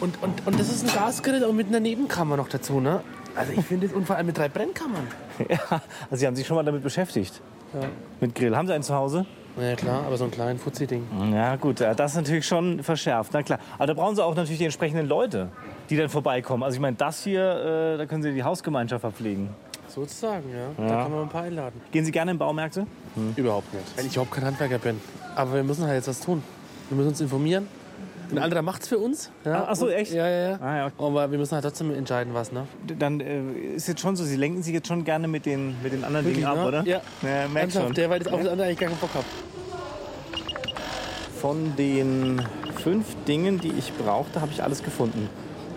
Und, 0.00 0.20
und, 0.22 0.44
und 0.46 0.58
das 0.58 0.68
ist 0.68 0.84
ein 0.88 0.92
Gasgrill 0.92 1.44
und 1.44 1.54
mit 1.56 1.68
einer 1.68 1.80
Nebenkammer 1.80 2.36
noch 2.36 2.48
dazu, 2.48 2.80
ne? 2.80 3.00
Also 3.36 3.52
ich 3.52 3.64
finde 3.64 3.86
das, 3.86 3.96
und 3.96 4.06
vor 4.06 4.16
allem 4.16 4.26
mit 4.26 4.36
drei 4.38 4.48
Brennkammern. 4.48 5.06
Ja, 5.48 5.58
also 6.10 6.16
Sie 6.20 6.26
haben 6.26 6.36
sich 6.36 6.46
schon 6.46 6.56
mal 6.56 6.62
damit 6.64 6.82
beschäftigt. 6.82 7.40
Ja. 7.74 7.88
Mit 8.20 8.34
Grill. 8.36 8.56
Haben 8.56 8.66
Sie 8.68 8.74
einen 8.74 8.84
zu 8.84 8.94
Hause? 8.94 9.26
Ja 9.60 9.76
klar, 9.76 10.04
aber 10.04 10.16
so 10.16 10.24
ein 10.24 10.30
kleines 10.30 10.62
Fuzzi-Ding. 10.62 11.06
Ja 11.32 11.54
gut, 11.56 11.80
äh, 11.80 11.94
das 11.94 12.12
ist 12.12 12.16
natürlich 12.16 12.46
schon 12.46 12.82
verschärft. 12.82 13.32
Na 13.32 13.42
klar. 13.42 13.60
Aber 13.76 13.86
da 13.86 13.94
brauchen 13.94 14.16
Sie 14.16 14.24
auch 14.24 14.34
natürlich 14.34 14.58
die 14.58 14.64
entsprechenden 14.64 15.06
Leute, 15.06 15.48
die 15.90 15.96
dann 15.96 16.08
vorbeikommen. 16.08 16.62
Also 16.64 16.74
ich 16.74 16.80
meine, 16.80 16.96
das 16.96 17.22
hier, 17.22 17.94
äh, 17.94 17.98
da 17.98 18.06
können 18.06 18.22
Sie 18.22 18.32
die 18.34 18.42
Hausgemeinschaft 18.42 19.00
verpflegen. 19.02 19.48
Sozusagen, 19.88 20.44
ja. 20.50 20.84
Ja. 20.84 20.88
Da 20.88 21.02
kann 21.02 21.12
man 21.12 21.22
ein 21.22 21.28
paar 21.28 21.42
einladen. 21.42 21.80
Gehen 21.92 22.04
Sie 22.04 22.10
gerne 22.10 22.32
in 22.32 22.38
Baumärkte? 22.38 22.86
Überhaupt 23.36 23.72
nicht. 23.72 23.96
Weil 23.96 24.06
ich 24.06 24.12
überhaupt 24.12 24.32
kein 24.32 24.44
Handwerker 24.44 24.78
bin. 24.78 25.00
Aber 25.36 25.54
wir 25.54 25.62
müssen 25.62 25.84
halt 25.84 25.94
jetzt 25.94 26.08
was 26.08 26.18
tun. 26.18 26.42
Wir 26.88 26.96
müssen 26.96 27.10
uns 27.10 27.20
informieren. 27.20 27.68
Ein 28.36 28.42
anderer 28.44 28.62
macht's 28.62 28.88
für 28.88 28.98
uns. 28.98 29.30
Ja. 29.44 29.66
Ach 29.68 29.76
so, 29.76 29.88
echt? 29.88 30.12
Ja, 30.12 30.28
ja, 30.28 30.50
ja. 30.50 30.58
Ah, 30.60 30.76
ja. 30.76 30.92
Aber 30.98 31.30
wir 31.30 31.38
müssen 31.38 31.52
halt 31.52 31.64
trotzdem 31.64 31.94
entscheiden, 31.94 32.34
was, 32.34 32.52
ne? 32.52 32.66
Dann 32.98 33.20
äh, 33.20 33.40
ist 33.76 33.88
jetzt 33.88 34.00
schon 34.00 34.16
so, 34.16 34.24
Sie 34.24 34.36
lenken 34.36 34.62
sich 34.62 34.74
jetzt 34.74 34.88
schon 34.88 35.04
gerne 35.04 35.28
mit 35.28 35.46
den, 35.46 35.76
mit 35.82 35.92
den 35.92 36.04
anderen 36.04 36.26
Wirklich, 36.26 36.44
Dingen 36.44 36.58
ab, 36.58 36.62
ne? 36.62 36.68
oder? 36.68 36.82
Ja. 36.84 37.00
ja 37.22 37.48
merk 37.48 37.72
schon. 37.72 37.92
der, 37.94 38.10
weil 38.10 38.22
ich 38.22 38.28
auf 38.28 38.40
das 38.40 38.48
andere 38.48 38.66
eigentlich 38.66 38.78
gar 38.78 38.88
keinen 38.88 38.98
Bock 38.98 39.14
habe. 39.14 39.24
Von 41.40 41.76
den 41.76 42.42
fünf 42.82 43.06
Dingen, 43.26 43.60
die 43.60 43.72
ich 43.72 43.92
brauchte, 43.92 44.40
habe 44.40 44.50
ich 44.52 44.62
alles 44.62 44.82
gefunden. 44.82 45.28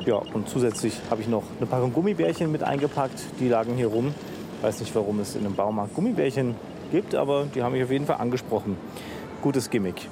Ja, 0.05 0.15
und 0.15 0.47
zusätzlich 0.47 0.93
habe 1.09 1.21
ich 1.21 1.27
noch 1.27 1.43
eine 1.57 1.67
Packung 1.67 1.91
Gummibärchen 1.91 2.51
mit 2.51 2.63
eingepackt. 2.63 3.19
Die 3.39 3.49
lagen 3.49 3.75
hier 3.75 3.87
rum. 3.87 4.13
Weiß 4.61 4.79
nicht, 4.79 4.95
warum 4.95 5.19
es 5.19 5.35
in 5.35 5.45
einem 5.45 5.55
Baumarkt 5.55 5.93
Gummibärchen 5.93 6.55
gibt, 6.91 7.13
aber 7.13 7.45
die 7.53 7.61
haben 7.61 7.73
mich 7.73 7.83
auf 7.83 7.91
jeden 7.91 8.05
Fall 8.05 8.17
angesprochen. 8.17 8.77
Gutes 9.41 9.69
Gimmick. 9.69 10.07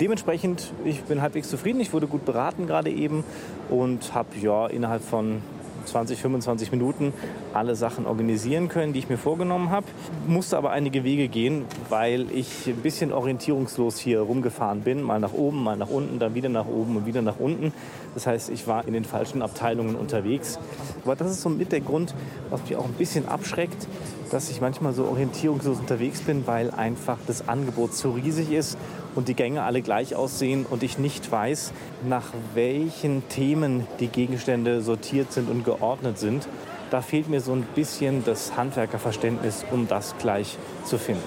Dementsprechend, 0.00 0.72
ich 0.84 1.02
bin 1.04 1.22
halbwegs 1.22 1.48
zufrieden. 1.48 1.80
Ich 1.80 1.94
wurde 1.94 2.06
gut 2.06 2.26
beraten 2.26 2.66
gerade 2.66 2.90
eben 2.90 3.24
und 3.70 4.12
habe 4.14 4.28
ja 4.42 4.66
innerhalb 4.66 5.02
von 5.02 5.40
20, 5.86 6.20
25 6.20 6.70
Minuten 6.70 7.14
alle 7.54 7.76
Sachen 7.76 8.06
organisieren 8.06 8.68
können, 8.68 8.92
die 8.92 8.98
ich 8.98 9.08
mir 9.08 9.16
vorgenommen 9.16 9.70
habe. 9.70 9.86
Musste 10.26 10.58
aber 10.58 10.70
einige 10.70 11.02
Wege 11.02 11.28
gehen, 11.28 11.64
weil 11.88 12.30
ich 12.30 12.66
ein 12.66 12.76
bisschen 12.82 13.10
orientierungslos 13.10 13.98
hier 13.98 14.20
rumgefahren 14.20 14.82
bin. 14.82 15.00
Mal 15.00 15.18
nach 15.18 15.32
oben, 15.32 15.62
mal 15.62 15.78
nach 15.78 15.88
unten, 15.88 16.18
dann 16.18 16.34
wieder 16.34 16.50
nach 16.50 16.66
oben 16.66 16.96
und 16.96 17.06
wieder 17.06 17.22
nach 17.22 17.38
unten. 17.38 17.72
Das 18.12 18.26
heißt, 18.26 18.50
ich 18.50 18.66
war 18.66 18.86
in 18.86 18.92
den 18.92 19.04
falschen 19.04 19.40
Abteilungen 19.40 19.96
unterwegs. 19.96 20.58
Aber 21.04 21.16
das 21.16 21.30
ist 21.30 21.40
so 21.40 21.48
mit 21.48 21.72
der 21.72 21.80
Grund, 21.80 22.14
was 22.50 22.60
mich 22.62 22.76
auch 22.76 22.84
ein 22.84 22.94
bisschen 22.94 23.28
abschreckt, 23.28 23.88
dass 24.30 24.50
ich 24.50 24.60
manchmal 24.60 24.92
so 24.92 25.04
orientierungslos 25.04 25.78
unterwegs 25.78 26.20
bin, 26.20 26.46
weil 26.46 26.70
einfach 26.70 27.18
das 27.26 27.48
Angebot 27.48 27.94
zu 27.94 28.10
riesig 28.10 28.52
ist 28.52 28.76
und 29.16 29.28
die 29.28 29.34
Gänge 29.34 29.64
alle 29.64 29.82
gleich 29.82 30.14
aussehen 30.14 30.64
und 30.68 30.84
ich 30.84 30.98
nicht 30.98 31.30
weiß, 31.32 31.72
nach 32.06 32.26
welchen 32.54 33.28
Themen 33.28 33.86
die 33.98 34.08
Gegenstände 34.08 34.82
sortiert 34.82 35.32
sind 35.32 35.50
und 35.50 35.64
geordnet 35.64 36.18
sind. 36.18 36.46
Da 36.90 37.00
fehlt 37.00 37.28
mir 37.28 37.40
so 37.40 37.52
ein 37.52 37.62
bisschen 37.74 38.24
das 38.24 38.56
Handwerkerverständnis, 38.56 39.64
um 39.72 39.88
das 39.88 40.14
gleich 40.18 40.56
zu 40.84 40.98
finden. 40.98 41.24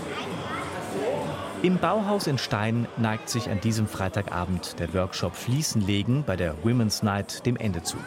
Im 1.62 1.78
Bauhaus 1.78 2.28
in 2.28 2.38
Stein 2.38 2.88
neigt 2.96 3.28
sich 3.28 3.50
an 3.50 3.60
diesem 3.60 3.86
Freitagabend 3.86 4.80
der 4.80 4.94
Workshop 4.94 5.36
Fliesenlegen 5.36 6.24
bei 6.24 6.38
der 6.38 6.56
Women's 6.64 7.04
Night 7.04 7.46
dem 7.46 7.58
Ende 7.58 7.84
zu. 7.84 7.98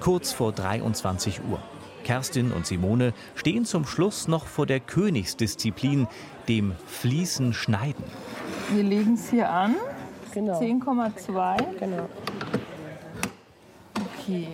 Kurz 0.00 0.32
vor 0.32 0.50
23 0.50 1.40
Uhr. 1.48 1.60
Kerstin 2.02 2.50
und 2.50 2.66
Simone 2.66 3.12
stehen 3.36 3.64
zum 3.64 3.86
Schluss 3.86 4.26
noch 4.26 4.46
vor 4.46 4.66
der 4.66 4.80
Königsdisziplin, 4.80 6.08
dem 6.48 6.74
Fliesenschneiden. 6.86 8.04
Wir 8.72 8.82
legen 8.84 9.14
es 9.14 9.30
hier 9.30 9.50
an. 9.50 9.74
Genau. 10.32 10.60
10,2. 10.60 11.78
Genau. 11.78 12.08
Okay. 14.18 14.48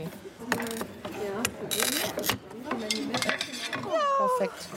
Perfekt. 4.16 4.68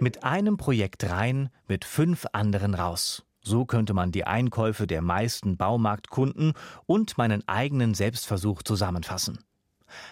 Mit 0.00 0.24
einem 0.24 0.56
Projekt 0.56 1.10
rein, 1.10 1.50
mit 1.66 1.84
fünf 1.84 2.26
anderen 2.32 2.74
raus. 2.74 3.24
So 3.40 3.66
könnte 3.66 3.92
man 3.92 4.12
die 4.12 4.24
Einkäufe 4.24 4.86
der 4.86 5.02
meisten 5.02 5.56
Baumarktkunden 5.56 6.54
und 6.86 7.18
meinen 7.18 7.46
eigenen 7.48 7.94
Selbstversuch 7.94 8.62
zusammenfassen. 8.62 9.38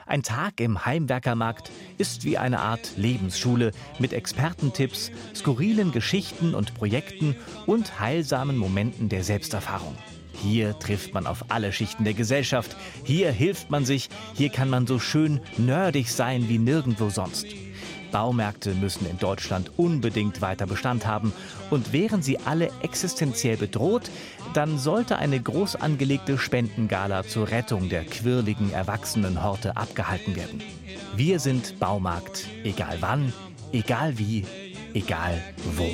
Ein 0.07 0.23
Tag 0.23 0.61
im 0.61 0.85
Heimwerkermarkt 0.85 1.71
ist 1.99 2.25
wie 2.25 2.39
eine 2.39 2.61
Art 2.61 2.93
Lebensschule 2.97 3.73
mit 3.99 4.13
Expertentipps, 4.13 5.11
skurrilen 5.35 5.93
Geschichten 5.93 6.55
und 6.55 6.75
Projekten 6.75 7.37
und 7.67 8.01
heilsamen 8.01 8.57
Momenten 8.57 9.09
der 9.09 9.25
Selbsterfahrung. 9.25 9.97
Hier 10.35 10.79
trifft 10.79 11.15
man 11.15 11.27
auf 11.27 11.51
alle 11.51 11.73
Schichten 11.73 12.05
der 12.05 12.15
Gesellschaft, 12.15 12.77
hier 13.05 13.31
hilft 13.31 13.71
man 13.71 13.85
sich, 13.85 14.09
hier 14.35 14.49
kann 14.49 14.69
man 14.69 14.87
so 14.87 14.99
schön 14.99 15.41
nerdig 15.57 16.11
sein 16.11 16.49
wie 16.49 16.59
nirgendwo 16.59 17.11
sonst. 17.11 17.47
Baumärkte 18.13 18.75
müssen 18.75 19.09
in 19.11 19.19
Deutschland 19.19 19.73
unbedingt 19.77 20.41
weiter 20.41 20.67
Bestand 20.67 21.07
haben. 21.07 21.33
Und 21.71 21.93
wären 21.93 22.23
sie 22.23 22.39
alle 22.39 22.71
existenziell 22.83 23.57
bedroht, 23.57 24.11
dann 24.55 24.79
sollte 24.79 25.17
eine 25.17 25.41
groß 25.41 25.77
angelegte 25.77 26.39
Spendengala 26.39 27.25
zur 27.25 27.51
Rettung 27.51 27.89
der 27.89 28.05
quirligen 28.05 28.73
Erwachsenenhorte 28.73 29.77
abgehalten 29.77 30.37
werden. 30.37 30.63
Wir 31.17 31.41
sind 31.41 31.81
Baumarkt, 31.81 32.47
egal 32.63 32.99
wann, 33.01 33.33
egal 33.73 34.19
wie, 34.19 34.45
egal 34.95 35.43
wo. 35.77 35.91